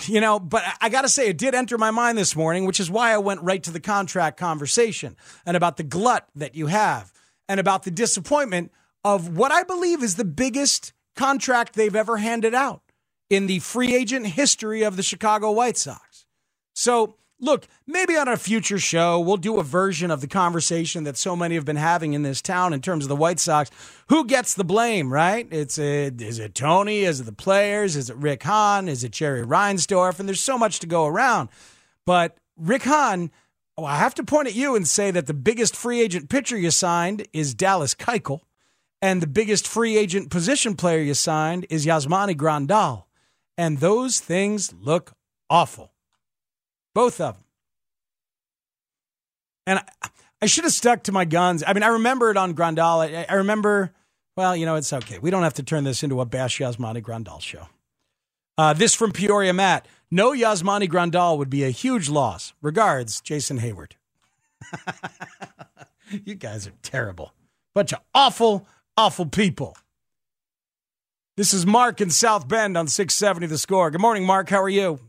[0.06, 2.80] you know, but I got to say, it did enter my mind this morning, which
[2.80, 6.66] is why I went right to the contract conversation and about the glut that you
[6.66, 7.12] have
[7.48, 8.72] and about the disappointment
[9.04, 12.82] of what I believe is the biggest contract they've ever handed out
[13.30, 16.26] in the free agent history of the Chicago White Sox.
[16.74, 21.16] So, look, maybe on a future show, we'll do a version of the conversation that
[21.16, 23.70] so many have been having in this town in terms of the White Sox.
[24.08, 25.46] Who gets the blame, right?
[25.50, 27.00] It's a, is it Tony?
[27.00, 27.94] Is it the players?
[27.94, 28.88] Is it Rick Hahn?
[28.88, 30.18] Is it Jerry Reinsdorf?
[30.18, 31.50] And there's so much to go around.
[32.06, 33.30] But Rick Hahn,
[33.76, 36.56] oh, I have to point at you and say that the biggest free agent pitcher
[36.56, 38.40] you signed is Dallas Keuchel.
[39.02, 43.04] And the biggest free agent position player you signed is Yasmani Grandal.
[43.58, 45.12] And those things look
[45.50, 45.92] awful.
[46.94, 47.44] Both of them.
[49.66, 50.08] And I,
[50.40, 51.62] I should have stuck to my guns.
[51.66, 53.06] I mean, I remember it on Grandal.
[53.06, 53.92] I, I remember,
[54.38, 55.18] well, you know, it's okay.
[55.18, 57.66] We don't have to turn this into a Bash Yasmani Grandal show.
[58.56, 59.88] Uh, this from Peoria Matt.
[60.12, 62.52] No Yasmani Grandal would be a huge loss.
[62.62, 63.94] Regards, Jason Heyward.
[66.24, 67.34] you guys are terrible.
[67.74, 68.64] Bunch of awful,
[68.96, 69.76] awful people.
[71.36, 73.90] This is Mark in South Bend on 670 The Score.
[73.90, 74.50] Good morning, Mark.
[74.50, 75.00] How are you?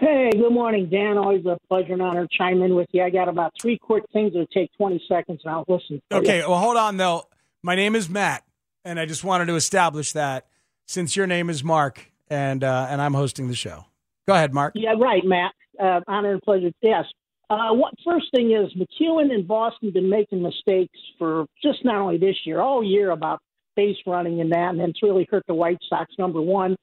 [0.00, 1.18] Hey, good morning, Dan.
[1.18, 3.04] Always a pleasure and honor to chime in with you.
[3.04, 6.02] I got about three quick things that take 20 seconds, and I'll listen.
[6.10, 6.48] Okay, you.
[6.48, 7.26] well, hold on, though.
[7.62, 8.42] My name is Matt,
[8.86, 10.46] and I just wanted to establish that
[10.86, 13.84] since your name is Mark and uh, and I'm hosting the show.
[14.26, 14.72] Go ahead, Mark.
[14.76, 15.52] Yeah, right, Matt.
[15.78, 16.70] Uh, honor and pleasure.
[16.80, 17.04] Yes.
[17.50, 22.16] Uh, what, first thing is McEwing and Boston been making mistakes for just not only
[22.16, 23.40] this year, all year about
[23.76, 26.14] base running and that, and it's really hurt the White Sox.
[26.18, 26.76] Number one,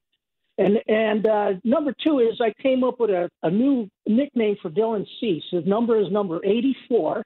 [0.59, 4.69] and and uh, number two is I came up with a, a new nickname for
[4.69, 5.43] Dylan Cease.
[5.49, 7.23] His number is number 84.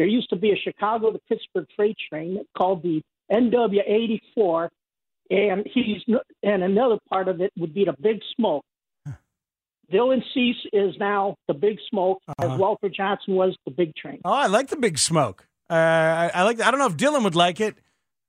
[0.00, 4.70] There used to be a Chicago to Pittsburgh freight train called the NW84,
[5.28, 5.98] and he's
[6.42, 8.64] and another part of it would be the Big Smoke.
[9.92, 12.54] Dylan Cease is now the Big Smoke, uh-huh.
[12.54, 14.22] as Walter Johnson was the Big Train.
[14.24, 15.46] Oh, I like the Big Smoke.
[15.68, 16.62] Uh, I, I like.
[16.62, 17.76] I don't know if Dylan would like it.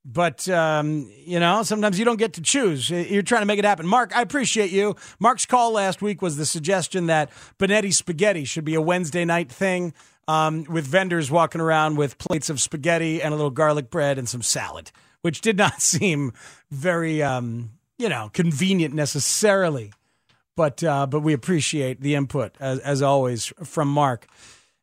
[0.04, 2.90] But um, you know, sometimes you don't get to choose.
[2.90, 3.86] You're trying to make it happen.
[3.86, 4.96] Mark, I appreciate you.
[5.20, 7.30] Mark's call last week was the suggestion that
[7.60, 9.94] Benetti spaghetti should be a Wednesday night thing,
[10.28, 14.28] um, with vendors walking around with plates of spaghetti and a little garlic bread and
[14.28, 16.34] some salad, which did not seem
[16.70, 19.92] very, um, you know, convenient necessarily.
[20.58, 24.28] But uh, but we appreciate the input as, as always from Mark.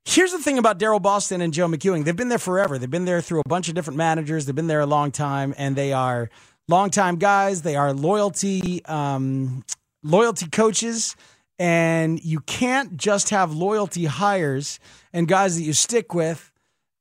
[0.05, 2.07] Here's the thing about Daryl Boston and Joe McEwing.
[2.07, 2.79] They've been there forever.
[2.79, 4.47] They've been there through a bunch of different managers.
[4.47, 6.31] They've been there a long time, and they are
[6.69, 7.61] longtime guys.
[7.61, 9.65] They are loyalty um,
[10.03, 11.15] loyalty coaches,
[11.59, 14.79] and you can't just have loyalty hires
[15.13, 16.53] and guys that you stick with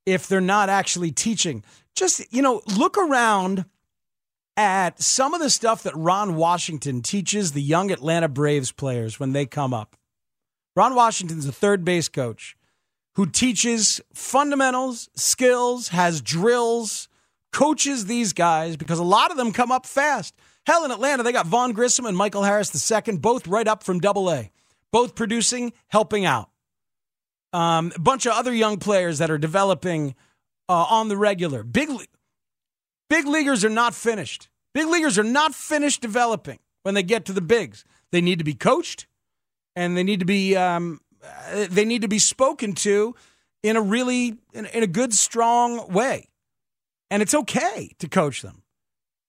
[0.06, 1.64] if they're not actually teaching.
[1.96, 3.66] Just you know, look around
[4.56, 9.34] at some of the stuff that Ron Washington teaches the young Atlanta Braves players when
[9.34, 9.96] they come up.
[10.76, 12.58] Ron Washington's a third base coach
[13.16, 17.08] who teaches fundamentals, skills, has drills,
[17.52, 20.36] coaches these guys because a lot of them come up fast.
[20.68, 24.02] Hell, in Atlanta, they got Vaughn Grissom and Michael Harris II, both right up from
[24.02, 24.52] double A,
[24.92, 26.50] both producing, helping out.
[27.54, 30.14] Um, a bunch of other young players that are developing
[30.68, 31.64] uh, on the regular.
[31.64, 31.90] Big,
[33.10, 34.50] big leaguers are not finished.
[34.74, 37.86] Big leaguers are not finished developing when they get to the bigs.
[38.12, 39.08] They need to be coached
[39.74, 43.16] and they need to be um, uh, they need to be spoken to
[43.64, 46.28] in a really in, in a good strong way
[47.10, 48.64] and it's okay to coach them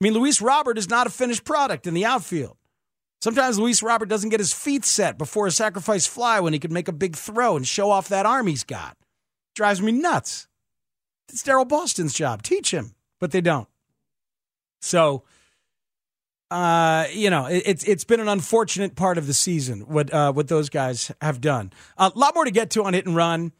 [0.00, 2.56] i mean luis robert is not a finished product in the outfield.
[3.20, 6.72] Sometimes luis robert doesn't get his feet set before a sacrifice fly when he could
[6.72, 8.96] make a big throw and show off that arm he's got.
[9.54, 10.46] Drives me nuts.
[11.28, 12.42] It's daryl boston's job.
[12.42, 13.68] Teach him but they don't.
[14.80, 15.24] So
[16.50, 20.32] uh, you know, it, it's it's been an unfortunate part of the season what uh,
[20.32, 21.72] what those guys have done.
[21.98, 23.52] A lot more to get to on hit and run.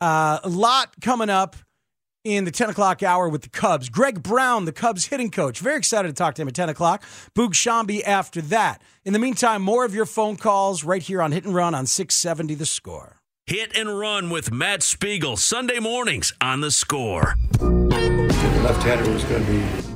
[0.00, 1.56] Uh, a lot coming up
[2.26, 3.88] in the 10 o'clock hour with the Cubs.
[3.88, 5.60] Greg Brown, the Cubs hitting coach.
[5.60, 7.04] Very excited to talk to him at 10 o'clock.
[7.36, 8.82] Boog Sciambi after that.
[9.04, 11.86] In the meantime, more of your phone calls right here on Hit and Run on
[11.86, 13.20] 670 The Score.
[13.46, 17.36] Hit and Run with Matt Spiegel, Sunday mornings on The Score.
[17.60, 19.86] Left-hander was going to be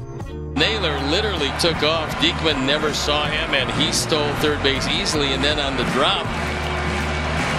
[0.54, 2.10] Naylor literally took off.
[2.16, 5.32] Diekman never saw him, and he stole third base easily.
[5.32, 6.26] And then on the drop,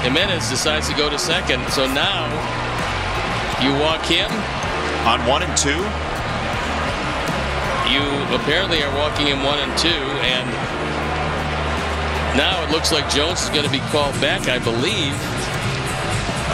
[0.03, 1.67] Jimenez decides to go to second.
[1.71, 2.29] So now
[3.62, 4.29] you walk him
[5.08, 5.82] on one and two.
[7.92, 8.04] You
[8.36, 10.48] apparently are walking in one and two, and
[12.38, 15.14] now it looks like Jones is going to be called back, I believe.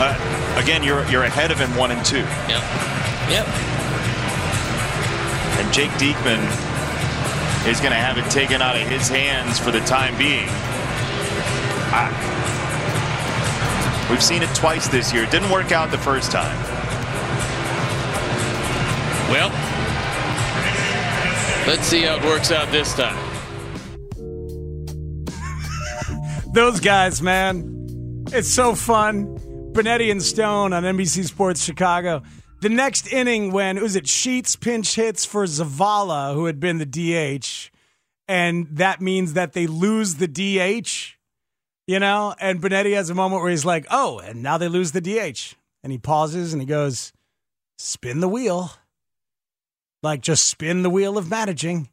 [0.00, 0.14] Uh,
[0.62, 2.24] again, you're you're ahead of him one and two.
[2.48, 2.62] Yep.
[3.30, 3.68] Yep
[5.58, 6.38] and Jake Diekman
[7.66, 10.48] is going to have it taken out of his hands for the time being.
[11.90, 12.08] I,
[14.10, 15.24] we've seen it twice this year.
[15.24, 16.77] It didn't work out the first time.
[19.28, 19.48] Well,
[21.66, 23.16] let's see how it works out this time.
[26.52, 28.24] Those guys, man.
[28.32, 29.38] It's so fun.
[29.72, 32.22] Benetti and Stone on NBC Sports Chicago
[32.60, 36.86] the next inning when was it Sheets pinch hits for Zavala, who had been the
[36.86, 37.70] DH,
[38.26, 41.16] and that means that they lose the DH,
[41.86, 42.34] you know.
[42.40, 45.54] And Benetti has a moment where he's like, "Oh, and now they lose the DH,"
[45.82, 47.12] and he pauses and he goes,
[47.78, 48.72] "Spin the wheel,
[50.02, 51.88] like just spin the wheel of managing,"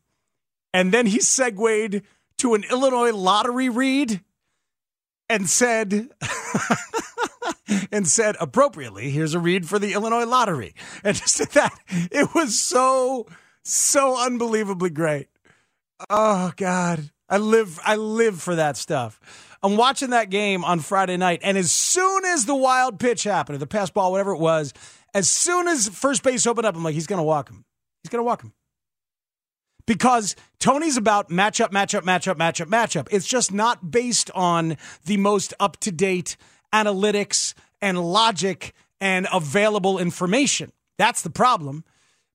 [0.73, 2.01] and then he segued
[2.37, 4.21] to an Illinois lottery read
[5.29, 6.09] and said
[7.91, 10.73] and said appropriately, here's a read for the Illinois lottery.
[11.03, 11.77] And just did that.
[11.89, 13.27] It was so,
[13.63, 15.27] so unbelievably great.
[16.09, 17.11] Oh God.
[17.27, 19.19] I live I live for that stuff.
[19.63, 23.55] I'm watching that game on Friday night, and as soon as the wild pitch happened,
[23.55, 24.73] or the pass ball, whatever it was,
[25.15, 27.65] as soon as first base opened up, I'm like, he's gonna walk him.
[28.05, 28.53] He's gonna walk him.
[29.87, 33.07] Because Tony's about matchup, matchup, matchup, matchup, matchup.
[33.09, 36.37] It's just not based on the most up to date
[36.71, 40.71] analytics and logic and available information.
[40.99, 41.83] That's the problem.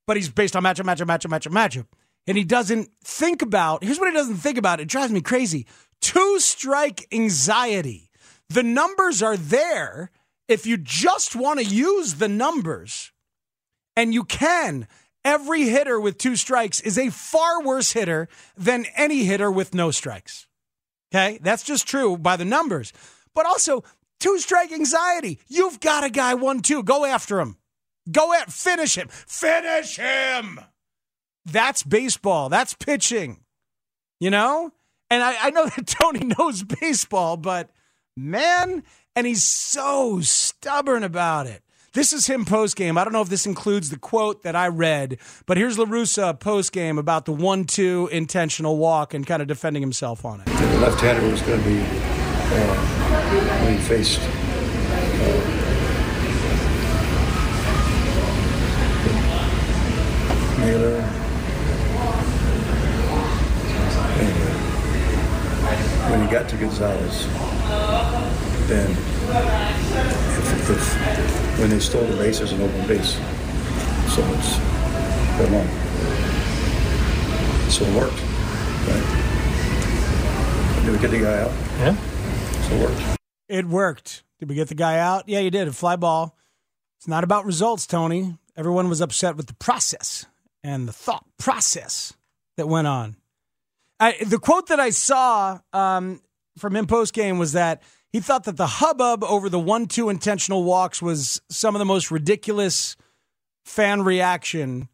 [0.09, 1.87] But he's based on matchup, matchup, matchup, matchup, matchup.
[2.27, 4.81] And he doesn't think about here's what he doesn't think about.
[4.81, 5.69] It drives me crazy.
[6.01, 8.11] Two strike anxiety.
[8.49, 10.11] The numbers are there
[10.49, 13.13] if you just want to use the numbers.
[13.97, 14.89] And you can.
[15.25, 19.91] Every hitter with two strikes is a far worse hitter than any hitter with no
[19.91, 20.47] strikes.
[21.13, 21.39] Okay?
[21.43, 22.93] That's just true by the numbers.
[23.35, 23.85] But also,
[24.19, 25.39] two strike anxiety.
[25.49, 26.83] You've got a guy one two.
[26.83, 27.57] Go after him.
[28.11, 29.09] Go at finish him.
[29.09, 30.61] Finish him.
[31.45, 32.49] That's baseball.
[32.49, 33.41] That's pitching.
[34.21, 34.73] You know?
[35.11, 37.71] And I, I know that Tony knows baseball, but
[38.17, 41.63] man, and he's so stubborn about it.
[41.93, 42.97] This is him post game.
[42.97, 46.39] I don't know if this includes the quote that I read, but here's La Russa
[46.39, 50.47] post game about the one two intentional walk and kind of defending himself on it.
[50.47, 52.77] The left hander was going to be uh,
[53.65, 55.57] when he faced uh.
[60.61, 61.01] Anyway,
[66.11, 67.27] when he got to Gonzalez,
[68.69, 68.97] then
[70.73, 73.15] if, if when they stole the base, there's an open base,
[74.15, 74.59] so it's
[75.39, 75.69] they're long.
[77.71, 78.21] So it worked,
[78.89, 79.07] right?
[80.85, 81.53] Did we get the guy out?
[81.79, 81.97] Yeah.
[82.69, 83.21] So it worked.
[83.49, 84.25] It worked.
[84.39, 85.29] Did we get the guy out?
[85.29, 85.69] Yeah, you did.
[85.69, 86.37] A fly ball.
[86.99, 88.37] It's not about results, Tony.
[88.57, 90.27] Everyone was upset with the process
[90.63, 92.13] and the thought process
[92.57, 93.17] that went on.
[93.99, 96.21] I, the quote that I saw um,
[96.59, 97.83] from him post game was that
[98.13, 102.11] he thought that the hubbub over the one-two intentional walks was some of the most
[102.11, 102.97] ridiculous
[103.65, 104.89] fan reaction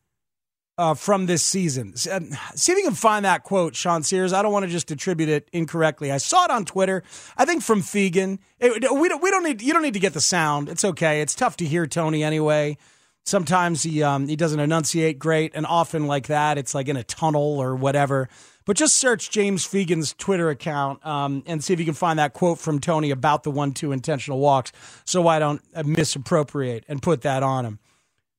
[0.78, 1.94] uh, from this season.
[2.10, 4.32] Um, see if you can find that quote, Sean Sears.
[4.32, 6.12] I don't want to just attribute it incorrectly.
[6.12, 7.02] I saw it on Twitter.
[7.36, 8.38] I think from Fegan.
[8.58, 9.22] It, we don't.
[9.22, 9.62] We don't need.
[9.62, 10.68] You don't need to get the sound.
[10.68, 11.22] It's okay.
[11.22, 12.76] It's tough to hear Tony anyway.
[13.24, 17.04] Sometimes he um, he doesn't enunciate great, and often like that, it's like in a
[17.04, 18.28] tunnel or whatever.
[18.66, 22.34] But just search James Fegan's Twitter account um, and see if you can find that
[22.34, 24.72] quote from Tony about the one-two intentional walks,
[25.04, 27.78] so I don't uh, misappropriate and put that on him.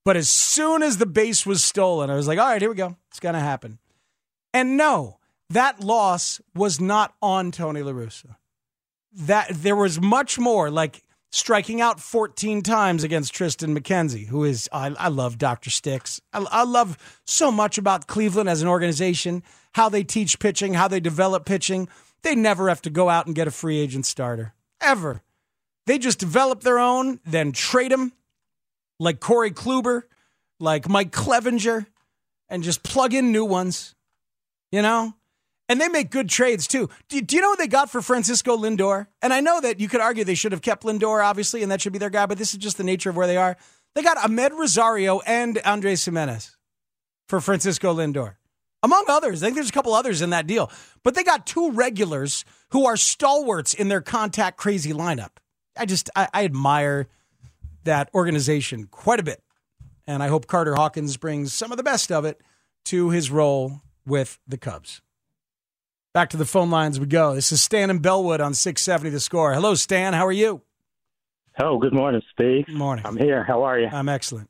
[0.04, 2.76] But as soon as the base was stolen, I was like, all right, here we
[2.76, 2.98] go.
[3.10, 3.80] It's going to happen.
[4.54, 5.18] And no,
[5.50, 8.36] that loss was not on Tony La Russa.
[9.14, 14.70] That there was much more like striking out 14 times against Triston McKenzie, who is,
[14.72, 15.70] I, I love Dr.
[15.70, 16.22] Sticks.
[16.34, 19.44] I, I love so much about Cleveland as an organization,
[19.78, 21.88] how they teach pitching, how they develop pitching.
[22.24, 25.22] They never have to go out and get a free agent starter, ever.
[25.86, 28.12] They just develop their own, then trade them
[29.00, 30.04] like Corey Kluber,
[30.60, 31.86] like Mike Clevinger,
[32.50, 33.94] and just plug in new ones,
[34.72, 35.14] you know?
[35.70, 36.90] And they make good trades too.
[37.08, 39.08] Do, do, you know what they got for Francisco Lindor?
[39.22, 41.82] And I know that you could argue they should have kept Lindor, obviously, and that
[41.82, 43.58] should be their guy, but this is just the nature of where they are.
[43.94, 46.58] They got Amed Rosario and Andres Gimenez
[47.28, 48.36] for Francisco Lindor,
[48.84, 49.42] among others.
[49.42, 50.72] I think there's a couple others in that deal,
[51.04, 55.38] but they got two regulars who are stalwarts in their contact crazy lineup.
[55.78, 57.08] I just, I, I admire
[57.84, 59.42] that organization quite a bit.
[60.06, 62.42] And I hope Carter Hawkins brings some of the best of it
[62.86, 65.02] to his role with the Cubs.
[66.14, 67.36] Back to the phone lines we go.
[67.36, 69.54] This is Stan and Bellwood on 670 The Score.
[69.54, 70.14] Hello, Stan.
[70.14, 70.62] How are you?
[71.60, 72.68] Oh, good morning, Steve.
[72.68, 73.06] Good morning.
[73.06, 73.44] I'm here.
[73.44, 73.88] How are you?
[73.88, 74.50] I'm excellent.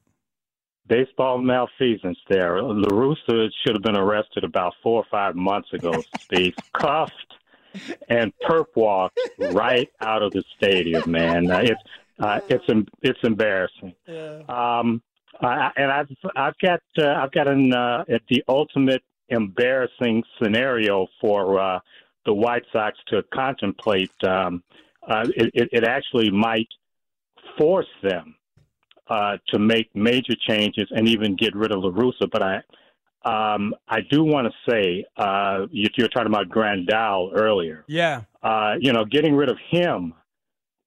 [0.87, 2.61] Baseball malfeasance there.
[2.61, 6.53] La Russa should have been arrested about four or five months ago, Steve.
[6.73, 7.13] Cuffed
[8.09, 9.19] and perp walked
[9.51, 11.51] right out of the stadium, man.
[11.51, 11.81] Uh, it's
[12.19, 12.65] uh, it's
[13.01, 13.93] it's embarrassing.
[14.07, 14.41] Yeah.
[14.49, 15.01] Um,
[15.41, 21.59] I, and I've I've got uh, I've got an uh, the ultimate embarrassing scenario for
[21.59, 21.79] uh,
[22.25, 24.11] the White Sox to contemplate.
[24.23, 24.63] Um,
[25.07, 26.67] uh, it, it actually might
[27.57, 28.35] force them
[29.09, 32.29] uh, to make major changes and even get rid of La Russa.
[32.31, 32.61] But I
[33.25, 37.83] um, I do want to say uh, you, you were talking about Grandal earlier.
[37.87, 38.21] Yeah.
[38.41, 40.13] Uh, you know, getting rid of him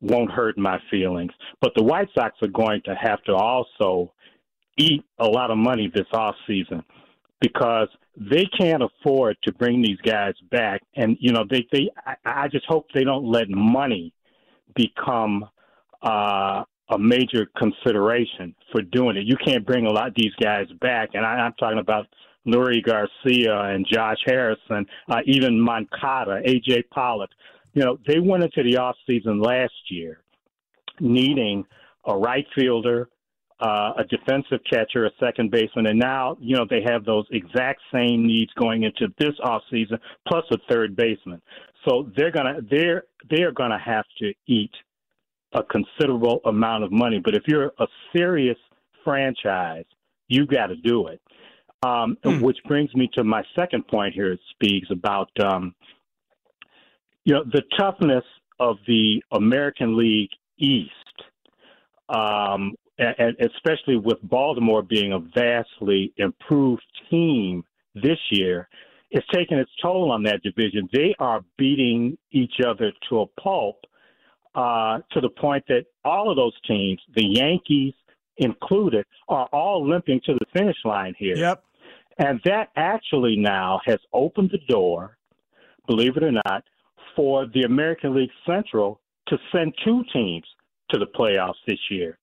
[0.00, 1.32] won't hurt my feelings.
[1.60, 4.12] But the White Sox are going to have to also
[4.78, 6.82] eat a lot of money this off season
[7.40, 10.80] because they can't afford to bring these guys back.
[10.94, 14.14] And you know, they they I, I just hope they don't let money
[14.74, 15.46] become
[16.02, 19.24] uh, a major consideration for doing it.
[19.26, 22.06] You can't bring a lot of these guys back, and I, I'm talking about
[22.46, 27.30] Leury Garcia and Josh Harrison, uh, even Moncada, AJ Pollock.
[27.74, 30.20] You know, they went into the off season last year
[31.00, 31.64] needing
[32.06, 33.08] a right fielder,
[33.60, 37.80] uh, a defensive catcher, a second baseman, and now you know they have those exact
[37.92, 41.40] same needs going into this off season, plus a third baseman.
[41.86, 44.72] So they're gonna they're they're gonna have to eat
[45.52, 47.20] a considerable amount of money.
[47.22, 48.58] But if you're a serious
[49.04, 49.84] franchise,
[50.28, 51.20] you got to do it.
[51.82, 52.40] Um, Hmm.
[52.40, 54.32] Which brings me to my second point here.
[54.32, 55.74] It speaks about um,
[57.24, 58.24] you know the toughness
[58.58, 60.90] of the American League East,
[62.10, 68.68] um, and, and especially with Baltimore being a vastly improved team this year.
[69.10, 70.88] It's taking its toll on that division.
[70.92, 73.76] They are beating each other to a pulp
[74.54, 77.94] uh, to the point that all of those teams, the Yankees
[78.38, 81.36] included, are all limping to the finish line here.
[81.36, 81.64] Yep.
[82.18, 85.16] And that actually now has opened the door,
[85.86, 86.64] believe it or not,
[87.16, 90.44] for the American League Central to send two teams
[90.90, 92.18] to the playoffs this year.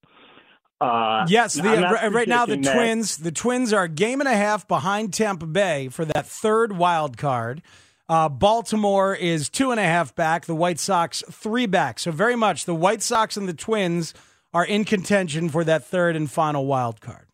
[0.80, 2.74] Uh, Yes, the, right, right now the that.
[2.74, 3.18] Twins.
[3.18, 7.18] The Twins are a game and a half behind Tampa Bay for that third wild
[7.18, 7.62] card.
[8.10, 10.46] Uh, Baltimore is two and a half back.
[10.46, 12.00] The White Sox three back.
[12.00, 14.14] So very much the White Sox and the Twins
[14.54, 17.28] are in contention for that third and final wild card.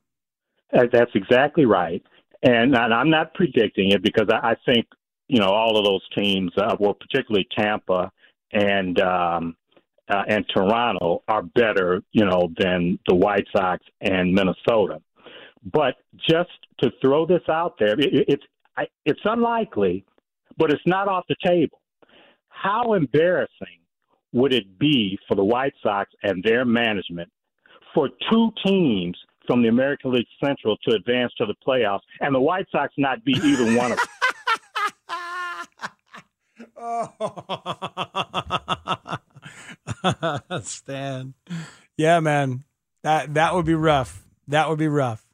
[0.75, 2.03] Uh, That's exactly right.
[2.41, 4.85] And, I'm not predicting it because I, think,
[5.27, 8.11] you know, all of those teams, uh, well, particularly Tampa
[8.51, 9.55] and um,
[10.09, 15.01] uh, and Toronto, are better, you know, than the White Sox and Minnesota.
[15.63, 15.95] But
[16.29, 16.49] just
[16.79, 18.43] to throw this out there, it- it's
[18.75, 20.03] I, it's unlikely,
[20.57, 21.81] but it's not off the table.
[22.49, 23.79] How embarrassing
[24.31, 27.31] would it be for the White Sox and their management
[27.93, 32.39] for two teams from the American League Central to advance to the playoffs, and the
[32.39, 34.07] White Sox not be either one of them.
[36.77, 37.09] oh.
[40.61, 41.35] Stan.
[41.97, 42.63] Yeah, man.
[43.03, 44.25] That that would be rough.
[44.47, 45.25] That would be rough.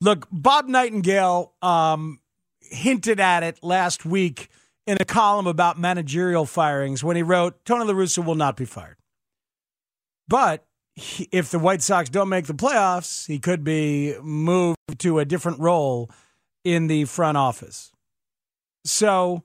[0.00, 2.20] Look, Bob Nightingale um,
[2.60, 4.48] hinted at it last week
[4.90, 8.64] in a column about managerial firings when he wrote, Tony La Russa will not be
[8.64, 8.96] fired.
[10.26, 10.66] But
[10.96, 15.24] he- if the White Sox don't make the playoffs, he could be moved to a
[15.24, 16.10] different role
[16.64, 17.92] in the front office.
[18.84, 19.44] So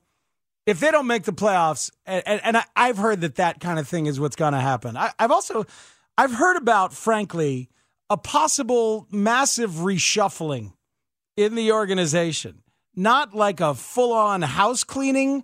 [0.65, 3.77] if they don't make the playoffs, and, and, and I, I've heard that that kind
[3.77, 4.97] of thing is what's going to happen.
[4.97, 5.67] I, I've also,
[6.17, 7.69] I've heard about, frankly,
[8.09, 10.73] a possible massive reshuffling
[11.37, 12.63] in the organization.
[12.95, 15.43] Not like a full on house cleaning,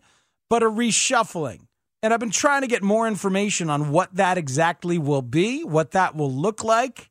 [0.50, 1.68] but a reshuffling.
[2.04, 5.92] And I've been trying to get more information on what that exactly will be, what
[5.92, 7.10] that will look like.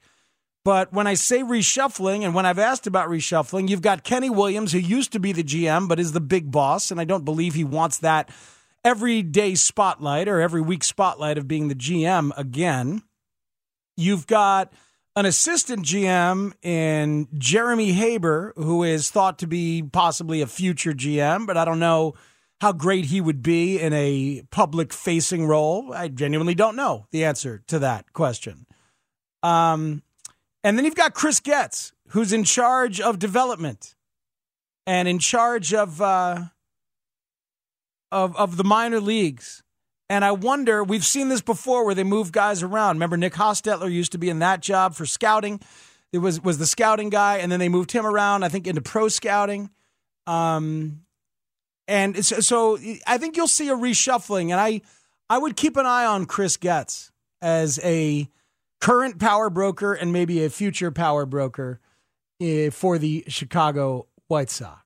[0.65, 4.73] But when I say reshuffling, and when I've asked about reshuffling, you've got Kenny Williams,
[4.73, 6.91] who used to be the GM, but is the big boss.
[6.91, 8.31] And I don't believe he wants that
[8.85, 13.03] everyday spotlight or every week spotlight of being the GM again.
[13.97, 14.73] You've got
[15.21, 21.47] an assistant GM in Jeremy Haber, who is thought to be possibly a future GM,
[21.47, 22.15] but I don't know
[22.63, 25.93] how great he would be in a public facing role.
[25.93, 28.65] I genuinely don't know the answer to that question.
[29.43, 30.03] Um,
[30.65, 33.95] and then you've got Chris Getz, who's in charge of development
[34.87, 36.45] and in charge of uh,
[38.11, 39.63] of of the minor leagues.
[40.11, 42.97] And I wonder, we've seen this before where they move guys around.
[42.97, 45.61] Remember, Nick Hostetler used to be in that job for scouting.
[46.13, 48.81] It was was the scouting guy, and then they moved him around, I think, into
[48.81, 49.71] pro scouting.
[50.27, 51.03] Um,
[51.87, 54.51] and so, so I think you'll see a reshuffling.
[54.51, 54.81] And I
[55.31, 58.29] I would keep an eye on Chris Getz as a
[58.81, 61.79] current power broker and maybe a future power broker
[62.41, 64.83] eh, for the Chicago White Sox.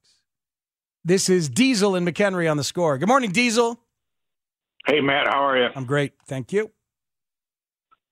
[1.03, 2.99] This is Diesel and McHenry on the score.
[2.99, 3.81] Good morning, Diesel.
[4.87, 5.69] Hey, Matt, how are you?
[5.75, 6.13] I'm great.
[6.27, 6.71] Thank you.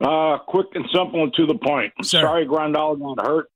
[0.03, 1.93] Uh, quick and simple and to the point.
[2.03, 3.51] Sorry Grandal got hurt,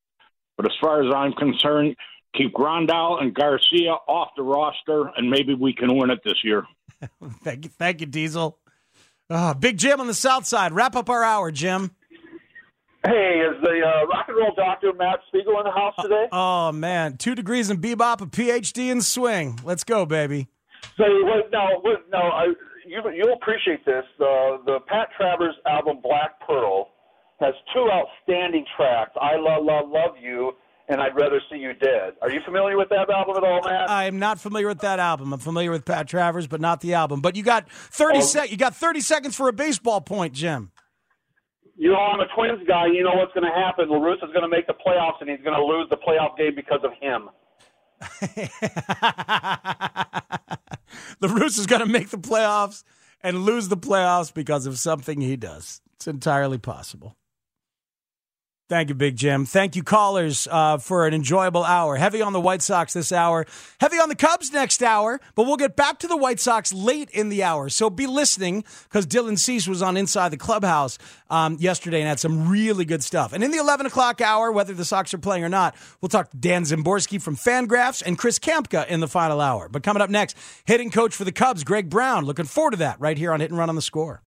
[0.57, 1.97] but as far as I'm concerned,
[2.37, 6.65] keep Grandal and Garcia off the roster, and maybe we can win it this year.
[7.43, 8.59] Thank you, thank you, Diesel.
[9.29, 10.73] Ah, Big Jim on the South Side.
[10.73, 11.91] Wrap up our hour, Jim.
[13.05, 16.27] Hey, is the uh, rock and roll doctor Matt Spiegel in the house today?
[16.33, 19.61] Oh man, two degrees in bebop, a PhD in swing.
[19.63, 20.49] Let's go, baby.
[20.97, 22.47] So wait, no, wait, no, I,
[22.87, 24.05] you you'll appreciate this.
[24.19, 26.89] The the Pat Travers album Black Pearl
[27.41, 30.53] has two outstanding tracks, "I Love Love Love You"
[30.89, 32.13] and I'd rather see you dead.
[32.23, 33.91] Are you familiar with that album at all, Matt?
[33.91, 35.33] I am not familiar with that album.
[35.33, 37.21] I'm familiar with Pat Travers, but not the album.
[37.21, 38.21] But you got 30 Oh.
[38.21, 40.71] sec- you got 30 seconds for a baseball point, Jim.
[41.77, 42.87] You know, I'm a Twins guy.
[42.87, 43.89] You know what's going to happen.
[43.91, 46.55] La Russa's going to make the playoffs, and he's going to lose the playoff game
[46.55, 47.29] because of him.
[51.19, 52.85] The Rooster's going to make the playoffs
[53.23, 55.81] and lose the playoffs because of something he does.
[55.95, 57.17] It's entirely possible.
[58.69, 59.45] Thank you, Big Jim.
[59.47, 61.95] Thank you, callers, uh, for an enjoyable hour.
[61.95, 63.47] Heavy on the White Sox this hour,
[63.79, 67.09] heavy on the Cubs next hour, but we'll get back to the White Sox late
[67.11, 67.69] in the hour.
[67.69, 70.99] So be listening because Dylan Cease was on Inside the Clubhouse
[71.31, 73.33] um, yesterday and had some really good stuff.
[73.33, 76.31] And in the 11 o'clock hour, whether the Sox are playing or not, we'll talk
[76.31, 79.69] to Dan Szymborski from Fangraphs and Chris Kamka in the final hour.
[79.69, 82.25] But coming up next, hitting coach for the Cubs, Greg Brown.
[82.25, 84.25] Looking forward to that right here on Hit and Run on the Score.